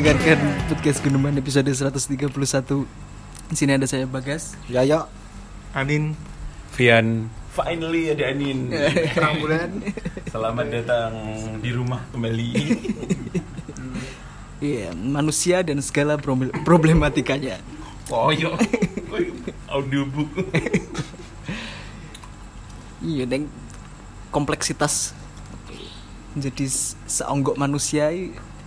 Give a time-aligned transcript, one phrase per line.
[0.00, 0.40] mendengarkan
[0.72, 2.32] podcast Gunuman episode 131
[3.52, 4.56] Di sini ada saya Bagas.
[4.64, 5.04] Yaya
[5.76, 6.16] Anin.
[6.72, 7.28] Vian.
[7.52, 8.72] Finally ada Anin.
[9.12, 9.84] Terang bulan.
[10.24, 11.12] Selamat datang
[11.60, 12.48] di rumah kembali.
[14.64, 17.60] Iya, manusia dan segala problem- problematikanya.
[18.08, 18.56] Oh yo
[19.68, 20.32] Audiobook.
[23.04, 23.52] Iya, dan
[24.32, 25.12] kompleksitas.
[26.40, 28.08] Jadi se- seonggok manusia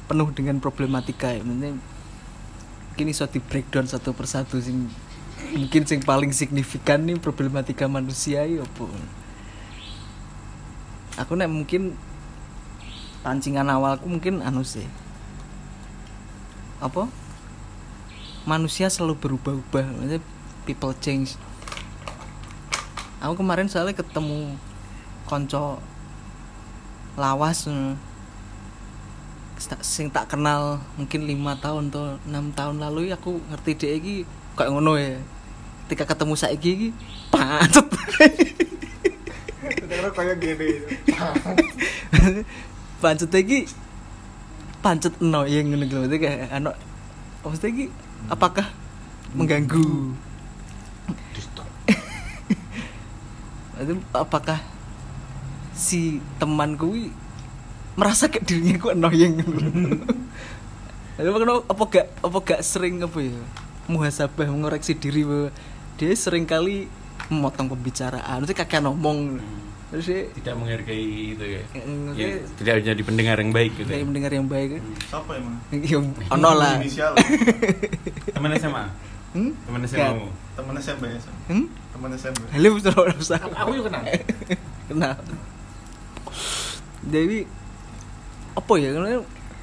[0.06, 1.32] penuh dengan problematika.
[1.32, 4.86] Ya Mungkin iso di breakdown satu persatu sing
[5.54, 8.86] Mungkin sing paling signifikan nih problematika manusia i apa
[11.22, 11.94] Aku nek mungkin
[13.22, 14.90] pancingan awalku mungkin anu sih.
[16.82, 17.06] Apa?
[18.50, 19.86] Manusia selalu berubah-ubah.
[19.94, 20.22] Maksudnya
[20.66, 21.38] people change.
[23.22, 24.58] Aku kemarin soalnya ketemu
[25.30, 25.78] konco
[27.14, 27.94] lawas eh,
[29.80, 34.16] sing tak kenal mungkin lima tahun atau enam tahun lalu aku ngerti dia iki
[34.60, 35.20] kayak ngono ya.
[35.88, 36.90] Ketika ketemu saiki iki
[37.32, 37.88] pancet
[40.16, 40.70] kayak gini.
[43.04, 43.68] Pancet iki
[44.84, 46.00] pancet no yang ngono gitu.
[46.04, 46.70] Maksudnya kayak ano
[47.44, 47.86] maksudnya iki
[48.28, 48.68] apakah
[49.32, 50.16] mengganggu?
[54.14, 54.60] Apakah
[55.74, 57.23] si temanku i
[57.94, 59.38] merasa kayak dirinya ku annoying
[61.14, 63.38] Lalu kenapa apa gak apa gak sering apa ya
[63.86, 65.54] muhasabah mengoreksi diri bahwa
[66.00, 66.90] dia sering kali
[67.30, 69.40] memotong pembicaraan, itu kakek ngomong,
[69.88, 71.62] terus dia Tidak menghargai itu ya
[72.18, 72.28] ya,
[72.60, 74.82] Tidak menjadi pendengar yang baik gitu ya mendengar yang baik.
[75.08, 75.56] Siapa emang?
[75.72, 76.02] Ya,
[76.34, 76.82] ono lah.
[78.36, 78.86] Teman SMA
[79.34, 79.50] Hmm?
[79.66, 79.82] Teman.
[79.86, 81.20] SMA mu Temen SMP ya
[81.50, 81.66] Hmm?
[81.94, 83.30] Temen SMP Halo, terus.
[83.34, 84.04] Aku juga kenal
[84.90, 85.14] Kenal.
[87.04, 87.38] Jadi
[88.54, 88.90] apa ya?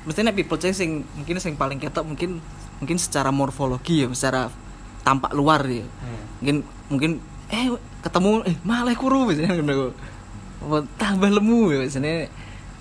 [0.06, 2.40] Mestinya people change sing mungkin sing paling ketok mungkin
[2.80, 4.48] mungkin secara morfologi ya, secara
[5.04, 5.84] tampak luar ya.
[6.40, 6.56] Mungkin
[6.88, 7.10] mungkin
[7.50, 7.66] eh
[8.00, 9.60] ketemu eh malah kuru misalnya
[11.02, 12.28] tambah lemu ya misalnya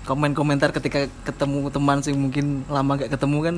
[0.04, 3.56] komen-komentar ketika ketemu teman sing mungkin lama gak ketemu kan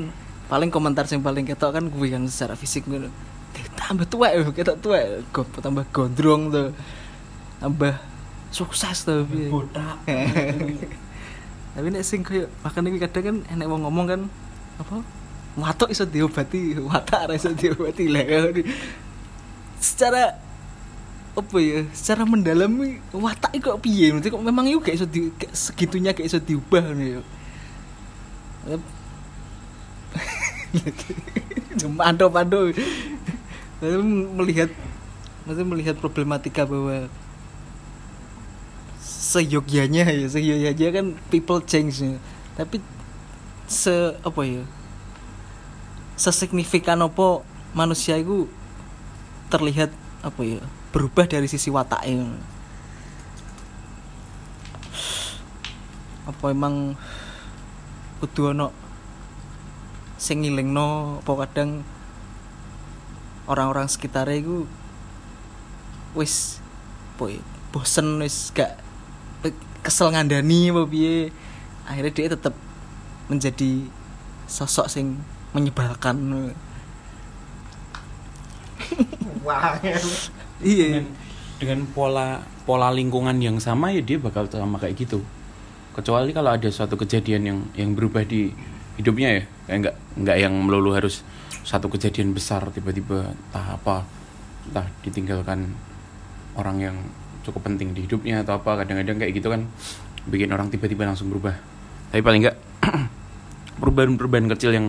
[0.50, 2.84] paling komentar sing paling ketok kan gue kan secara fisik.
[2.90, 5.00] "Eh, tambah tua ya, ketok tua,
[5.32, 6.68] Go, tambah gondrong tuh.
[7.62, 7.94] Tambah
[8.52, 9.24] sukses tuh.
[9.48, 9.96] Botak
[11.72, 14.20] tapi nek sing koyo makan iki kadang kan enek wong ngomong kan
[14.76, 15.00] apa?
[15.56, 18.08] Watuk iso diobati watak ora iso diobati.
[18.08, 18.24] Lah
[19.80, 20.36] secara
[21.32, 22.76] apa ya secara mendalam
[23.12, 24.12] watak iki kok piye?
[24.12, 27.22] Maksudnya kok memang itu gak iso di, gak segitunya gak iso diubah nih yo
[31.90, 32.70] mando mando
[33.82, 33.98] Lalu
[34.38, 34.70] melihat
[35.42, 37.10] maksudnya melihat problematika bahwa
[39.32, 42.20] seyogyanya ya seyogyanya kan people change ya.
[42.52, 42.84] tapi
[43.64, 44.62] se apa ya
[46.20, 47.40] sesignifikan apa
[47.72, 48.44] manusia itu
[49.48, 49.88] terlihat
[50.20, 50.60] apa ya
[50.92, 52.28] berubah dari sisi wataknya
[56.28, 56.94] apa emang
[58.20, 58.70] kudu ono
[60.20, 61.82] sing ngilingno apa kadang
[63.50, 64.68] orang-orang sekitarnya itu
[66.14, 66.62] wis
[67.16, 67.42] apa ya,
[67.74, 68.78] bosen wis gak
[69.82, 71.34] kesel ngandani apa piye.
[71.84, 72.54] Akhirnya dia tetap
[73.26, 73.86] menjadi
[74.46, 75.18] sosok sing
[75.52, 76.16] menyebalkan.
[79.46, 79.76] Wah.
[80.62, 81.02] Iya.
[81.02, 81.06] Dengan,
[81.58, 82.28] dengan pola
[82.62, 85.26] pola lingkungan yang sama ya dia bakal sama kayak gitu.
[85.92, 88.54] Kecuali kalau ada suatu kejadian yang yang berubah di
[88.96, 89.44] hidupnya ya.
[89.66, 91.26] Kayak nggak nggak yang melulu harus
[91.62, 94.06] satu kejadian besar tiba-tiba entah apa
[94.70, 95.74] entah ditinggalkan
[96.58, 96.96] orang yang
[97.42, 99.66] cukup penting di hidupnya atau apa kadang-kadang kayak gitu kan
[100.30, 101.58] bikin orang tiba-tiba langsung berubah.
[102.14, 102.56] Tapi paling nggak
[103.82, 104.86] perubahan-perubahan kecil yang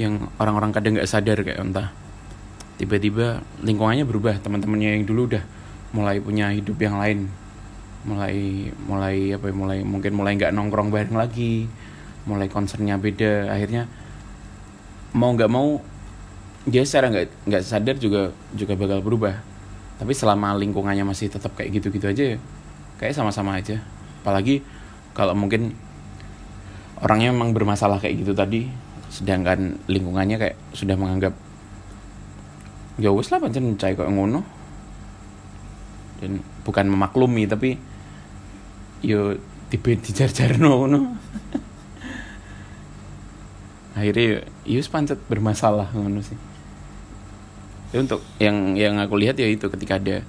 [0.00, 1.92] yang orang-orang kadang nggak sadar kayak entah
[2.80, 5.44] tiba-tiba lingkungannya berubah teman-temannya yang dulu udah
[5.92, 7.28] mulai punya hidup yang lain
[8.02, 11.68] mulai mulai apa ya, mulai mungkin mulai nggak nongkrong bareng lagi
[12.26, 13.86] mulai concernnya beda akhirnya
[15.12, 15.78] mau nggak mau
[16.66, 19.51] dia secara nggak nggak sadar juga juga bakal berubah
[20.02, 22.38] tapi selama lingkungannya masih tetap kayak gitu-gitu aja ya
[22.98, 23.78] kayak sama-sama aja.
[24.18, 24.58] Apalagi
[25.14, 25.78] kalau mungkin
[26.98, 28.66] orangnya memang bermasalah kayak gitu tadi
[29.14, 31.38] sedangkan lingkungannya kayak sudah menganggap
[32.98, 34.42] ya wes lah pancen cai kok ngono.
[36.18, 37.78] Dan bukan memaklumi tapi
[39.06, 39.38] yo
[39.70, 41.14] tipe dijar-jar ngono.
[44.02, 46.51] Akhirnya yus pancet bermasalah ngono sih
[47.92, 50.24] Tapi untuk yang yang aku lihat ya itu ketika ada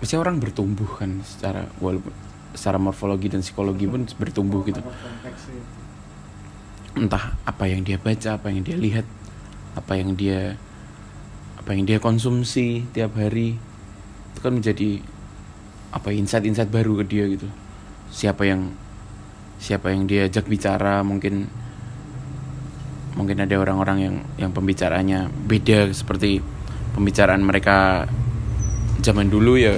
[0.00, 2.16] pasti orang bertumbuh kan secara walaupun
[2.56, 4.80] secara morfologi dan psikologi pun bertumbuh gitu.
[6.96, 9.04] Entah apa yang dia baca apa yang dia lihat
[9.76, 10.56] apa yang dia
[11.60, 13.60] apa yang dia konsumsi tiap hari
[14.32, 15.04] itu kan menjadi
[15.92, 17.52] apa insight-insight baru ke dia gitu.
[18.08, 18.72] Siapa yang
[19.60, 21.52] siapa yang diajak bicara mungkin
[23.18, 26.38] mungkin ada orang-orang yang yang pembicaraannya beda seperti
[26.94, 28.06] pembicaraan mereka
[29.02, 29.74] zaman dulu ya.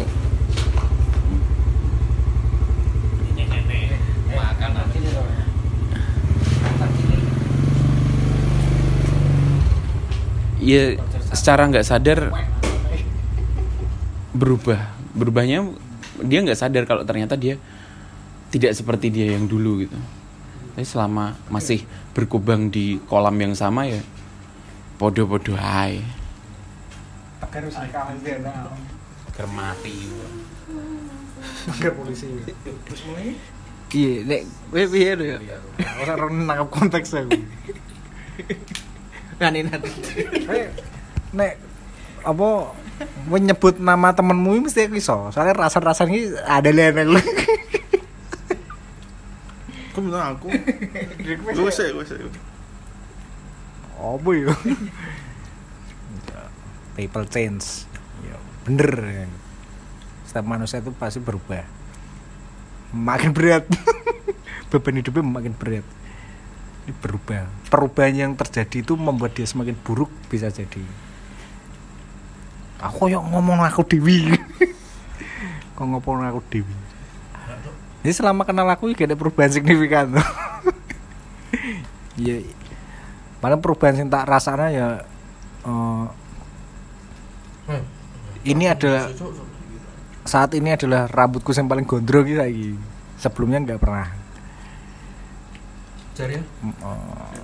[10.60, 11.00] Ya
[11.32, 12.30] secara nggak sadar
[14.36, 14.92] berubah.
[15.16, 15.72] Berubahnya
[16.20, 17.56] dia nggak sadar kalau ternyata dia
[18.52, 19.96] tidak seperti dia yang dulu gitu.
[20.76, 24.02] Tapi selama masih berkubang di kolam yang sama ya
[24.98, 26.02] podo-podo hai
[29.30, 29.96] agar mati
[31.40, 32.28] Pakai polisi.
[33.90, 35.56] iya nek kowe piye lho ya
[36.04, 37.32] Ora ora nangkap konteks aku.
[39.40, 39.88] ngani nanti
[41.32, 41.52] nek
[42.20, 42.48] apa
[43.24, 45.32] menyebut nama temenmu ini mesti aku iso.
[45.32, 47.16] Soalnya rasa-rasa ini ada lihat aku.
[49.90, 50.48] Kok bilang aku?
[51.54, 52.18] Gue sih, gue sih.
[54.00, 54.54] Apa ya?
[56.96, 57.86] People change.
[58.22, 59.26] Ya, bener.
[60.26, 61.66] Setiap manusia itu pasti berubah.
[62.94, 63.66] Makin berat.
[64.70, 65.86] Beban hidupnya makin berat.
[66.86, 67.50] Ini berubah.
[67.66, 70.82] Perubahan yang terjadi itu membuat dia semakin buruk bisa jadi.
[72.80, 74.32] Aku yang ngomong aku dewi.
[75.76, 76.76] Kok ngomong aku dewi.
[78.00, 80.08] Jadi selama kenal aku gak ada perubahan signifikan.
[82.20, 82.44] Iya.
[83.40, 84.88] Malah perubahan yang tak rasanya ya
[85.64, 86.04] eh,
[88.44, 89.08] ini adalah
[90.28, 92.76] saat ini adalah rambutku yang paling gondrong gitu lagi.
[93.16, 94.08] Sebelumnya nggak pernah.
[96.60, 97.40] eh,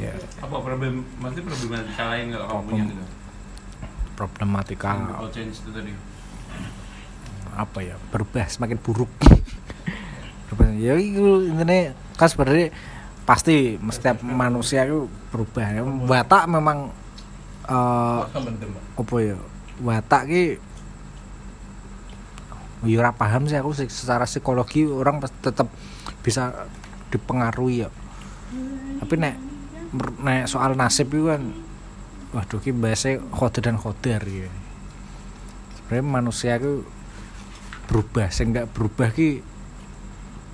[0.00, 3.04] ya, apa problem masih problematika lain kalau kamu punya gitu?
[4.16, 4.90] Problematika.
[4.96, 5.92] People change itu tadi
[7.56, 9.10] apa ya berubah semakin buruk.
[10.50, 10.66] Berubah.
[10.76, 12.74] Ya itu intinya kan sebenarnya
[13.22, 15.82] pasti setiap manusia itu berubah ya.
[15.84, 16.90] Watak memang
[17.70, 18.20] eh
[18.98, 19.36] apa ya
[19.80, 20.44] watak ki
[22.88, 25.68] ya paham sih aku secara psikologi orang tetap
[26.24, 26.66] bisa
[27.12, 27.88] dipengaruhi ya.
[29.00, 29.36] Tapi nek
[30.22, 31.42] nek soal nasib itu kan
[32.30, 34.50] waduh ki bahasa khodir dan khodir ya.
[35.76, 36.86] Sebenarnya manusia itu
[37.90, 39.42] berubah sing nggak berubah ki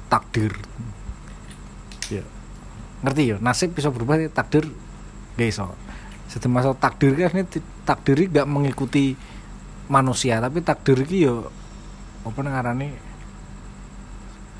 [0.08, 0.56] takdir.
[2.08, 2.24] Ya.
[3.04, 4.64] Ngerti ya nasib bisa berubah tapi takdir
[5.36, 5.68] gak iso.
[6.32, 7.44] Jadi masuk takdir kan ini
[7.84, 9.12] takdir nggak mengikuti
[9.92, 11.36] manusia tapi takdir ki ya
[12.26, 12.90] apa ngarani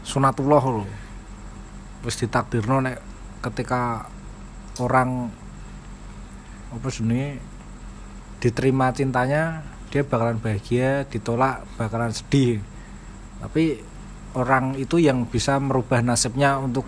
[0.06, 0.86] sunatullah loh
[2.06, 3.02] wis ditakdirno nek
[3.42, 4.06] ketika
[4.78, 5.26] orang
[6.70, 7.42] apa jenenge
[8.38, 12.60] diterima cintanya dia bakalan bahagia ditolak bakalan sedih.
[13.40, 13.80] Tapi
[14.36, 16.84] orang itu yang bisa merubah nasibnya untuk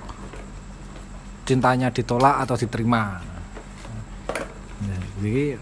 [1.48, 3.24] cintanya ditolak atau diterima.
[4.84, 5.56] Nah, jadi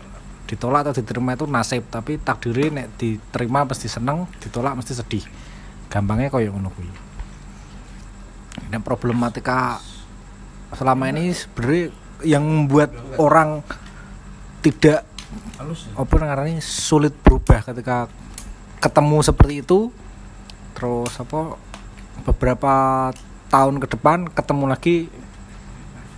[0.46, 5.24] ditolak atau diterima itu nasib tapi takdirnya nek diterima pasti seneng ditolak mesti sedih.
[5.86, 6.90] Gampangnya kayak ngono kuwi.
[8.66, 9.78] Dan problematika
[10.74, 11.94] selama ini sebenarnya
[12.26, 13.62] yang membuat orang
[14.64, 15.06] tidak
[15.96, 18.06] apa ngarani sulit berubah ketika
[18.78, 19.90] ketemu seperti itu.
[20.76, 21.56] Terus apa
[22.28, 22.74] beberapa
[23.48, 24.96] tahun ke depan ketemu lagi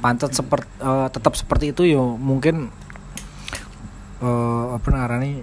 [0.03, 0.71] pancet seperti
[1.11, 2.71] tetap seperti itu yo mungkin
[4.23, 5.43] eh apa ngarani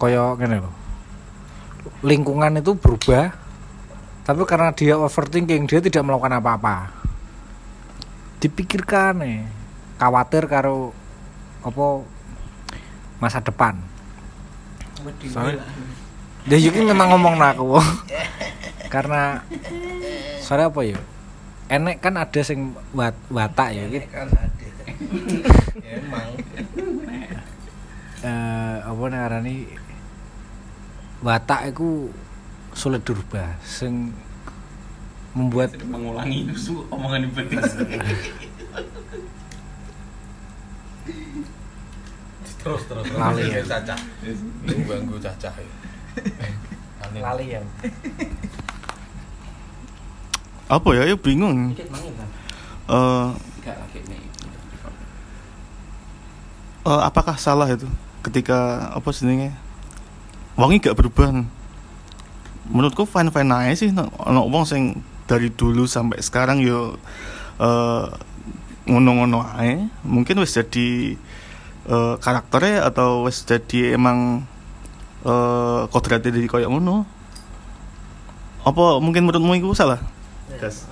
[0.00, 0.74] koyo gini loh
[2.04, 3.32] lingkungan itu berubah
[4.24, 6.88] tapi karena dia overthinking dia tidak melakukan apa-apa.
[8.40, 9.44] Dipikirkan nih
[10.00, 10.96] khawatir karo
[11.64, 11.84] apa
[13.18, 13.74] masa depan.
[15.24, 15.64] Soalnya-
[16.44, 17.80] dia juga memang ngomong nak aku.
[18.94, 19.40] Karena
[20.44, 21.00] soalnya apa ya
[21.64, 24.66] enek kan ada sing wat, watak ya gitu kan ada.
[25.96, 26.28] Emang.
[28.20, 29.56] Eh apa ngarani
[31.24, 32.12] watak itu
[32.76, 33.56] sulit dirubah.
[33.64, 34.12] Sing
[35.34, 37.50] membuat mengulangi itu omongan iblis
[42.64, 43.60] terus terus Lali ya.
[43.60, 43.98] cacah.
[44.64, 45.74] Ganggu cacah ya.
[47.04, 47.18] Lali.
[47.20, 47.60] lali ya.
[50.72, 51.04] Apa ya?
[51.04, 51.76] Ya bingung.
[51.76, 51.84] nih
[56.88, 57.84] eh, apakah salah itu?
[58.24, 59.52] Ketika apa sebenarnya?
[60.56, 61.44] Wangi gak berubah?
[62.64, 63.92] Menurutku fine fine aja sih.
[63.92, 66.96] No- ono wong sing dari dulu sampai sekarang yo
[67.60, 68.06] eh,
[68.84, 71.16] ngono-ngono ae mungkin wis jadi
[71.88, 74.44] eh, karakternya atau wis jadi emang
[75.24, 77.08] eh kodratnya dari koyo ngono
[78.64, 80.00] apa mungkin menurutmu itu salah
[80.60, 80.84] Gas.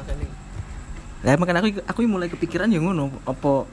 [1.22, 3.68] Lah makanya aku aku mulai kepikiran ya ngono apa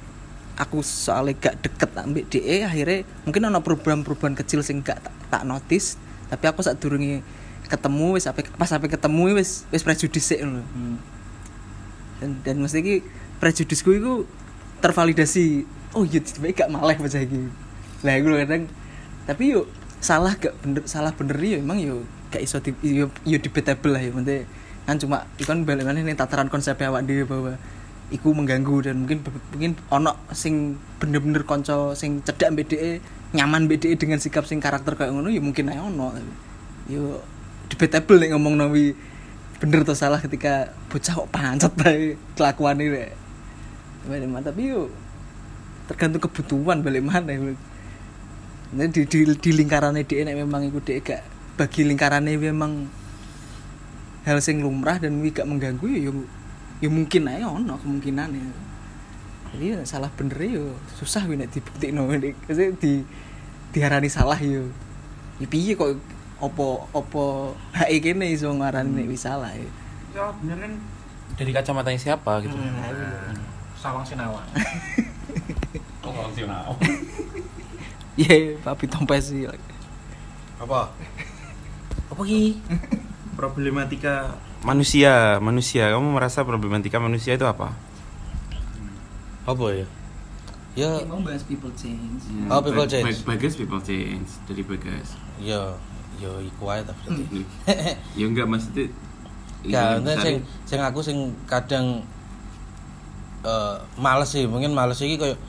[0.60, 5.44] aku soalnya gak deket ambek DE akhirnya mungkin ada perubahan-perubahan kecil sing gak tak, tak
[5.48, 5.96] notice
[6.28, 7.24] tapi aku saat durungi
[7.66, 10.62] ketemu wis sampai pas sampai ketemu wis wis prejudis sih ngono.
[12.20, 12.96] Dan dan mesti ki
[13.40, 14.14] prejudisku itu
[14.84, 15.79] tervalidasi.
[15.98, 17.50] Oh iya tiba gak malah baca iki.
[18.06, 18.64] Lah lho kadang
[19.26, 19.66] tapi yuk
[20.00, 24.02] salah gak bener salah bener ya emang yo gak iso di, yo, yo debatable lah
[24.02, 24.48] ya maksudnya
[24.88, 27.54] kan cuma ikan balik mana nih tataran konsep awak dhewe bahwa
[28.10, 29.22] iku mengganggu dan mungkin
[29.54, 33.02] mungkin ono sing bener-bener konco sing cedak BDE
[33.38, 36.10] nyaman BDE dengan sikap sing karakter kayak ngono ya mungkin ae ono.
[36.90, 37.22] Yo
[37.70, 38.98] debatable nih ngomong nawi
[39.62, 43.06] bener atau salah ketika bocah kok pancet bae kelakuan ini
[44.10, 44.90] mana tapi yo
[45.90, 47.58] tergantung kebutuhan balik mana ya.
[48.70, 51.26] Nah, di, di, di lingkarannya dia nek memang iku dia gak
[51.58, 52.86] bagi lingkarannya memang
[54.30, 56.12] hal sing lumrah dan gak mengganggu ya yo,
[56.78, 58.46] yo mungkin aja ono kemungkinan ya
[59.50, 63.02] jadi ya salah bener yo susah wi nek dibukti no di
[63.74, 64.70] diharani salah yo
[65.42, 65.98] ya piye kok
[66.38, 69.66] opo opo hak kene iso ngarani nek wis salah ya
[70.10, 70.74] Ya bener kan
[71.38, 72.58] dari kacamatanya siapa gitu.
[73.78, 74.44] Sawang Sinawang.
[76.20, 76.76] Oh, fungsional.
[78.20, 79.48] Iya, papi tompes sih.
[80.60, 80.92] Apa?
[82.12, 82.60] Apa ki?
[83.40, 85.88] Problematika manusia, manusia.
[85.88, 87.72] Kamu merasa problematika manusia itu apa?
[89.48, 89.88] Apa ya?
[90.76, 92.28] Ya, Mau bahas people change.
[92.52, 93.24] Oh, people change.
[93.24, 95.16] Bagus people change dari bagus.
[95.40, 95.80] ya,
[96.20, 97.24] ya iku ae ta berarti.
[98.20, 98.92] ya enggak maksudnya
[99.64, 102.04] Ya, sing sing aku sing kadang
[103.48, 105.40] eh males sih, mungkin males iki koyo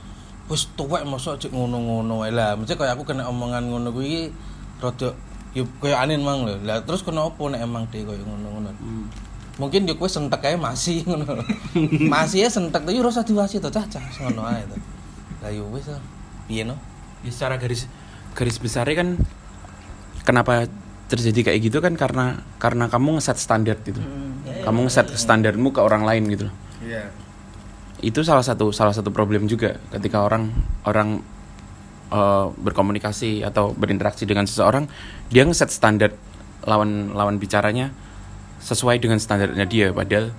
[0.50, 2.58] wis tuwek mosok cek ngono-ngono wae lah.
[2.58, 4.34] Mesti koyo aku kena omongan ngono kuwi
[4.82, 5.14] rada
[5.54, 6.58] yo koyo aneh mang lho.
[6.66, 8.74] Lah terus kenapa nek emang dhewe koyo ngono-ngono.
[8.74, 9.06] Hmm.
[9.62, 11.38] Mungkin yo kowe sentek ae masih ngono.
[12.10, 14.76] masih ya sentek yo ora usah diwasi to cah cah ngono ae to.
[15.46, 16.02] Lah yo wis lah.
[16.50, 16.74] Piye no?
[17.22, 17.86] Ya secara garis
[18.34, 19.08] garis besarnya kan
[20.26, 20.66] kenapa
[21.06, 23.98] terjadi kayak gitu kan karena karena kamu ngeset standar gitu.
[24.62, 26.50] kamu ngeset standarmu ke orang lain gitu.
[26.50, 26.54] loh.
[26.82, 27.10] Iya.
[28.00, 30.50] Itu salah satu salah satu problem juga ketika orang
[30.88, 31.20] orang
[32.12, 34.88] eh, berkomunikasi atau berinteraksi dengan seseorang
[35.28, 36.12] dia ngeset standar
[36.64, 37.92] lawan lawan bicaranya
[38.60, 40.32] sesuai dengan standarnya dia padahal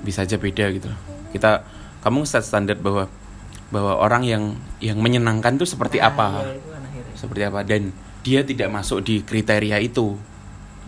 [0.00, 1.00] bisa aja beda gitu loh.
[1.32, 1.64] Kita
[2.00, 3.08] kamu ngeset standar bahwa
[3.70, 4.44] bahwa orang yang
[4.82, 6.44] yang menyenangkan itu seperti apa?
[7.14, 7.60] seperti apa?
[7.60, 7.92] Dan
[8.24, 10.16] dia tidak masuk di kriteria itu.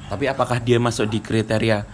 [0.08, 1.84] Tapi apakah dia masuk di kriteria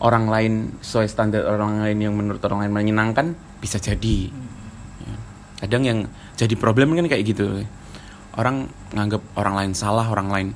[0.00, 0.52] orang lain
[0.84, 4.28] sesuai standar orang lain yang menurut orang lain menyenangkan bisa jadi.
[5.00, 5.14] Ya.
[5.64, 5.98] kadang yang
[6.36, 7.64] jadi problem kan kayak gitu.
[8.36, 10.48] Orang nganggap orang lain salah orang lain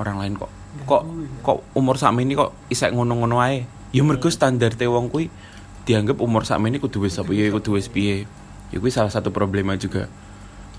[0.00, 0.48] orang lain kok
[0.88, 1.02] kok
[1.44, 3.68] kok umur sama ini kok isek ngono-ngono ae.
[3.90, 5.28] Ya mergo standar te wong kuwi
[5.84, 8.24] dianggap umur sama ini kudu wis apa ya kudu wis piye.
[8.72, 10.08] Ya kuwi salah satu problema juga.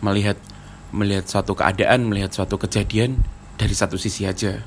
[0.02, 0.42] Melihat
[0.90, 3.22] melihat suatu keadaan melihat suatu kejadian
[3.62, 4.60] dari satu sisi aja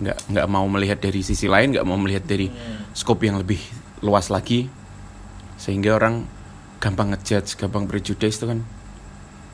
[0.00, 2.48] nggak nggak mau melihat dari sisi lain nggak mau melihat dari
[2.96, 3.60] skop yang lebih
[4.00, 4.68] luas lagi.
[5.60, 6.24] Sehingga orang
[6.80, 8.60] gampang ngejudge gampang prejudice itu kan.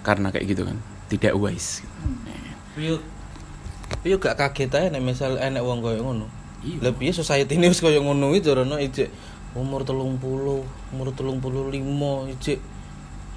[0.07, 0.79] Karena kayak gitu kan.
[1.11, 1.83] Tidak wise.
[2.79, 3.03] Yo
[4.07, 6.27] yo gak kaget ae nek misal enek wong koyo ngono.
[6.63, 6.91] Iya.
[6.95, 9.11] Piye society ini wis koyo ngono iki rono ijek
[9.57, 10.21] umur 30,
[10.95, 12.61] umur 35 ijek.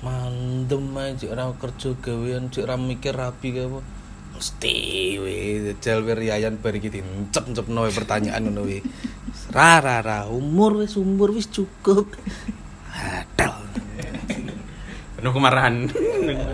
[0.05, 3.81] Mandem ae ijek ora kerja gawean ijek ora mikir rapi apa.
[4.39, 4.75] Mesti
[5.19, 5.35] we
[5.67, 8.79] jajal we riayan bar iki dincep-cepno we pertanyaan ngono we.
[9.51, 12.07] Ra ra ra umur wis umur wis cukup.
[12.87, 13.51] Adel.
[15.19, 15.83] penuh kemarahan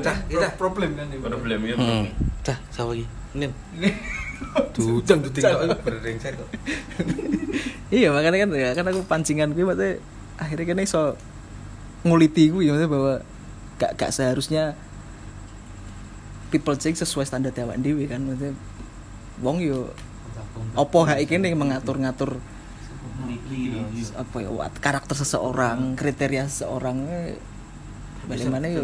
[0.02, 2.10] Cah, kita problem kan problem ya Hmm.
[2.42, 3.06] Cah, sapa iki?
[3.38, 3.54] Nin.
[4.74, 6.50] Dudang duding kok berengser kok.
[7.94, 10.02] iya makanya kan ya kan aku pancingan gue maksudnya
[10.42, 11.04] akhirnya kan iso
[12.02, 13.14] nguliti gue ya maksudnya bahwa
[13.78, 14.74] gak gak seharusnya
[16.50, 18.22] people change sesuai standar awak dewi kan.
[18.24, 18.54] Maksudnya
[19.42, 19.92] wong yo
[20.76, 22.40] opo hak iki nih mengatur-ngatur
[24.16, 24.50] apa ya
[24.80, 27.38] karakter seseorang kriteria seseorang eh,
[28.28, 28.84] bagaimana yo?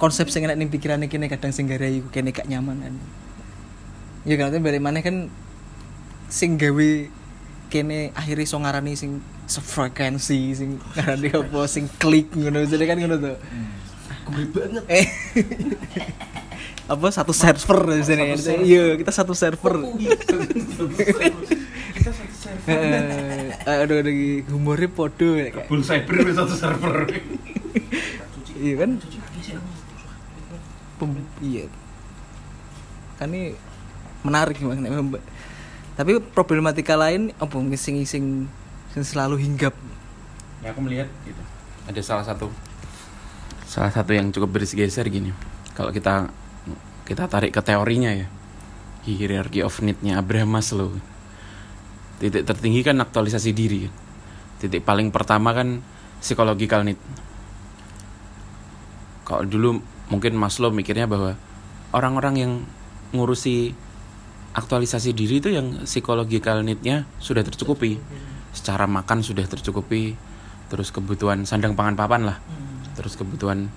[0.00, 2.94] konsep sing enak ning pikirane kene kadang sing garai iku kene gak nyaman kan.
[4.24, 5.28] Ya kan bagaimana kan
[6.32, 6.90] sing gawe
[7.68, 13.16] kene akhirnya iso ngarani sing sefrekuensi sing ngarani apa sing klik ngono jadi kan ngono
[13.18, 13.36] tuh
[14.30, 14.84] gue banget.
[14.88, 15.06] Eh.
[16.86, 18.34] Apa satu server di sini
[18.66, 19.78] iya kita satu server.
[22.66, 24.14] Eh, aduh aduh
[24.50, 26.96] humornya podo ya, Full cyber satu server.
[28.58, 28.90] iya kan?
[30.98, 31.64] Pem- iya.
[33.16, 33.54] Kan ini
[34.20, 35.24] menarik bang nek memba-
[35.96, 38.48] tapi problematika lain apa ngising-ngising
[38.92, 39.72] sing selalu hinggap?
[40.60, 41.40] Ya aku melihat gitu.
[41.88, 42.48] Ada salah satu
[43.70, 45.30] salah satu yang cukup bergeser gini.
[45.78, 46.26] Kalau kita
[47.06, 48.26] kita tarik ke teorinya ya.
[49.06, 50.90] Hierarchy of need-nya Abraham Maslow.
[52.18, 53.86] Titik tertinggi kan aktualisasi diri.
[54.58, 55.86] Titik paling pertama kan
[56.18, 56.98] psychological need.
[59.22, 59.78] Kalau dulu
[60.10, 61.38] mungkin Maslow mikirnya bahwa
[61.94, 62.52] orang-orang yang
[63.14, 63.70] ngurusi
[64.50, 68.02] aktualisasi diri itu yang psychological need-nya sudah tercukupi.
[68.50, 70.18] Secara makan sudah tercukupi,
[70.66, 72.38] terus kebutuhan sandang pangan papan lah.
[73.00, 73.72] Terus kebutuhan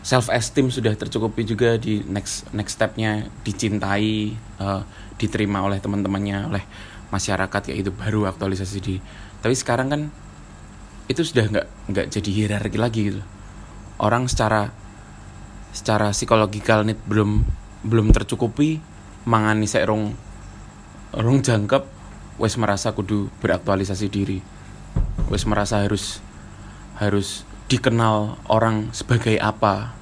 [0.00, 4.82] self esteem sudah tercukupi juga di next next stepnya dicintai, eh,
[5.20, 6.64] diterima oleh teman-temannya, oleh
[7.12, 8.98] masyarakat kayak itu baru aktualisasi diri.
[9.44, 10.02] Tapi sekarang kan
[11.06, 13.22] itu sudah nggak nggak jadi hierarki lagi gitu.
[14.00, 14.72] Orang secara
[15.76, 17.44] secara psikologikal need belum
[17.86, 18.82] belum tercukupi
[19.28, 20.16] mangani sek rong
[21.14, 21.82] rong jangkep
[22.42, 24.38] wes merasa kudu beraktualisasi diri
[25.32, 26.20] wes merasa harus
[26.98, 29.94] harus dikenal orang sebagai apa.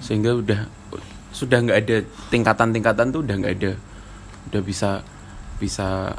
[0.00, 0.60] Sehingga udah
[1.34, 1.96] sudah nggak ada
[2.30, 3.72] tingkatan-tingkatan tuh udah nggak ada.
[4.52, 4.90] Udah bisa
[5.60, 6.16] bisa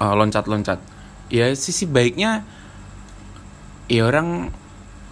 [0.00, 0.80] uh, loncat-loncat.
[1.32, 2.44] Ya sisi baiknya
[3.88, 4.52] ya orang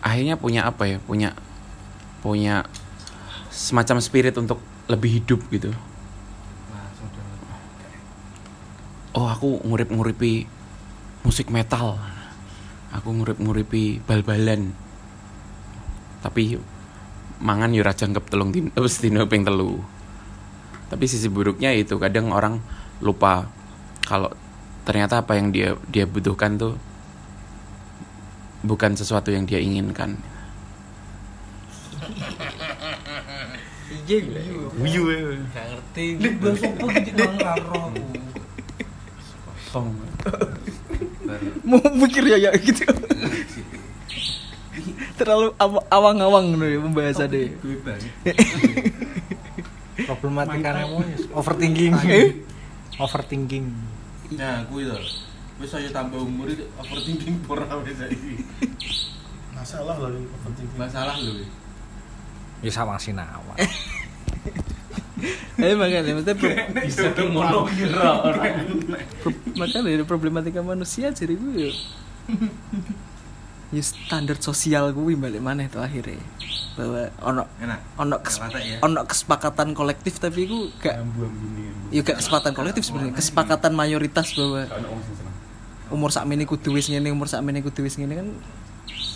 [0.00, 0.98] akhirnya punya apa ya?
[1.04, 1.36] Punya
[2.20, 2.64] punya
[3.52, 5.72] semacam spirit untuk lebih hidup gitu.
[9.10, 10.59] Oh aku ngurip-nguripi
[11.20, 12.00] musik metal
[12.90, 14.72] aku ngurip-nguripi bal-balan
[16.24, 16.56] tapi
[17.40, 19.80] mangan yo ra jangkep telung dino ping telu
[20.90, 22.58] tapi sisi buruknya itu kadang orang
[23.00, 23.46] lupa
[24.04, 24.28] kalau
[24.84, 26.74] ternyata apa yang dia dia butuhkan tuh
[28.66, 30.16] bukan sesuatu yang dia inginkan
[34.08, 34.18] iya
[35.54, 36.04] Gak ngerti.
[36.18, 36.48] Gitu.
[41.62, 42.84] Mau mikir ya ya gitu.
[45.14, 47.48] Terlalu aw- awang-awang nih pembahasan deh
[50.00, 50.98] problematika kamu
[51.36, 51.92] overthinking.
[52.96, 53.64] Overthinking.
[54.36, 54.96] Nah, kuwi to.
[55.60, 58.40] Wis aja tambah umur itu overthinking pura wis saiki.
[59.52, 60.78] Masalah lah overthinking.
[60.78, 61.44] Masalah lho.
[62.60, 63.56] ya sama sinawa
[65.64, 67.08] eh makanya maksudnya pro- Bisa
[68.24, 68.54] orang.
[69.60, 71.72] makanya problematika manusia jadi gue ya.
[73.70, 76.18] Ya standar sosial gue balik mana itu akhirnya.
[76.74, 77.42] Bahwa ono
[77.98, 78.78] ono kes, ya.
[78.82, 80.96] ono kesepakatan kolektif tapi gue gak
[81.94, 83.14] ya gak kesepakatan kolektif sebenarnya.
[83.14, 84.66] Kesepakatan mayoritas bahwa
[85.90, 88.28] umur sak ini kudu wis ngene umur sak ini kudu wis ngene kan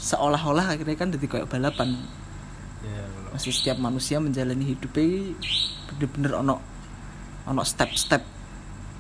[0.05, 1.97] seolah-olah akhirnya kan jadi kayak balapan
[3.35, 5.35] masih setiap manusia menjalani hidupnya
[5.91, 6.63] bener-bener ono
[7.51, 8.23] ono step-step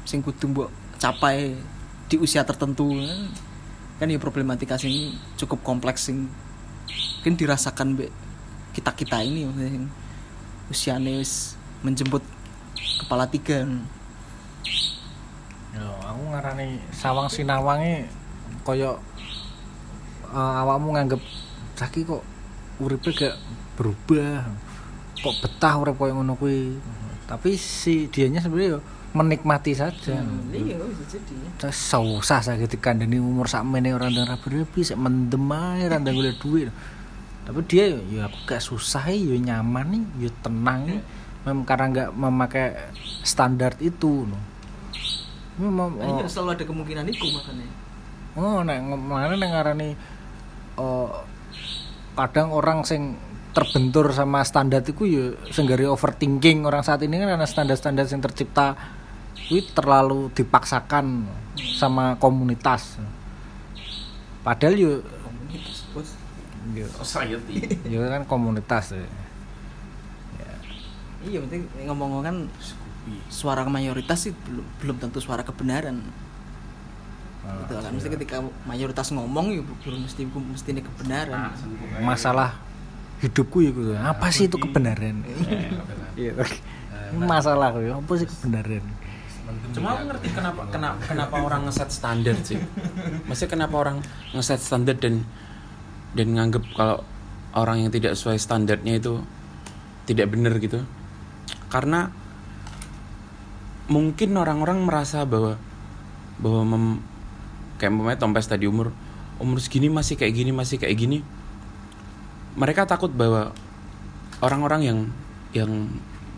[0.02, 0.68] sing kudu mbok
[0.98, 1.54] capai
[2.10, 2.90] di usia tertentu.
[4.02, 6.26] Kan ya problematika sing cukup kompleks sing
[7.22, 8.10] mungkin dirasakan be
[8.74, 9.86] kita kita ini sing
[10.68, 11.54] usianya wis
[11.86, 12.20] menjemput
[13.00, 13.64] kepala tiga.
[15.72, 18.10] Yo, aku ngarani sawang sinawange
[18.66, 18.98] koyo
[20.28, 21.22] eh, awakmu nganggep
[21.78, 22.20] saki kok
[22.82, 23.38] uripe gak
[23.76, 24.48] berubah.
[25.20, 26.74] Kok betah urip koyo ngono kuwi.
[27.24, 28.80] Tapi si dianya sebenarnya yo
[29.14, 30.18] menikmati saja.
[30.50, 35.46] iya nggak bisa jadi susah saya ketika dikandani umur sakmene ora ndang berlebi sik mendem
[35.54, 36.68] ae ndang golek duit.
[37.44, 41.00] Tapi dia ya aku gak susah ya nyaman nih, ya tenang nih.
[41.44, 42.66] Memang karena nggak memakai
[43.20, 44.40] standar itu no.
[45.60, 47.68] Memang Nah, iya selalu ada kemungkinan itu makanya
[48.34, 49.88] Oh, nek mana nek ngarani
[50.74, 51.22] oh,
[52.18, 53.14] kadang orang sing
[53.54, 56.66] terbentur sama standar itu ya senggari overthinking.
[56.66, 58.74] Orang saat ini kan karena standar-standar yang tercipta
[59.48, 61.30] itu terlalu dipaksakan
[61.78, 62.98] sama komunitas.
[64.42, 64.92] Padahal yo
[66.74, 67.78] yo, society.
[67.86, 69.06] Yo kan komunitas ya.
[71.24, 72.36] iya penting ngomong kan
[73.32, 76.04] suara mayoritas sih belum belum tentu suara kebenaran.
[77.44, 77.92] Gitu kan.
[77.92, 81.52] mesti ketika mayoritas ngomong ya belum mesti mesti ini kebenaran.
[82.00, 82.63] Masalah
[83.24, 83.92] hidupku ya gitu.
[83.96, 85.24] Apa sih itu kebenaran?
[86.14, 86.30] Iya.
[87.18, 88.86] Masalah ya, apa sih kebenaran?
[89.74, 92.62] Cuma aku ngerti kenapa kenapa kenapa orang ngeset standar sih.
[93.26, 93.98] Maksudnya kenapa orang
[94.30, 95.26] ngeset standar dan
[96.14, 97.02] dan nganggep kalau
[97.54, 99.22] orang yang tidak sesuai standarnya itu
[100.06, 100.86] tidak benar gitu
[101.70, 102.14] karena
[103.90, 105.58] mungkin orang-orang merasa bahwa
[106.38, 106.84] bahwa mem,
[107.78, 108.94] kayak umpamanya Tompes tadi umur
[109.38, 111.18] umur segini masih kayak gini masih kayak gini
[112.54, 113.50] mereka takut bahwa
[114.42, 114.98] orang-orang yang
[115.54, 115.70] yang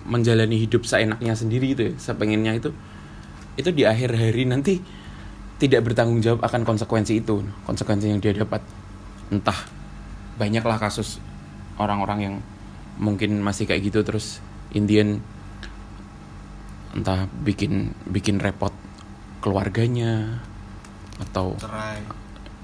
[0.06, 2.70] menjalani hidup seenaknya sendiri itu ya, sepengennya itu
[3.56, 4.78] itu di akhir hari nanti
[5.56, 8.60] tidak bertanggung jawab akan konsekuensi itu konsekuensi yang dia dapat.
[9.32, 9.56] Entah
[10.36, 11.18] banyaklah kasus
[11.80, 12.34] orang-orang yang
[13.00, 14.40] mungkin masih kayak gitu terus
[14.72, 15.20] Indian
[16.96, 18.72] entah bikin bikin repot
[19.44, 20.40] keluarganya
[21.20, 22.00] atau cerai.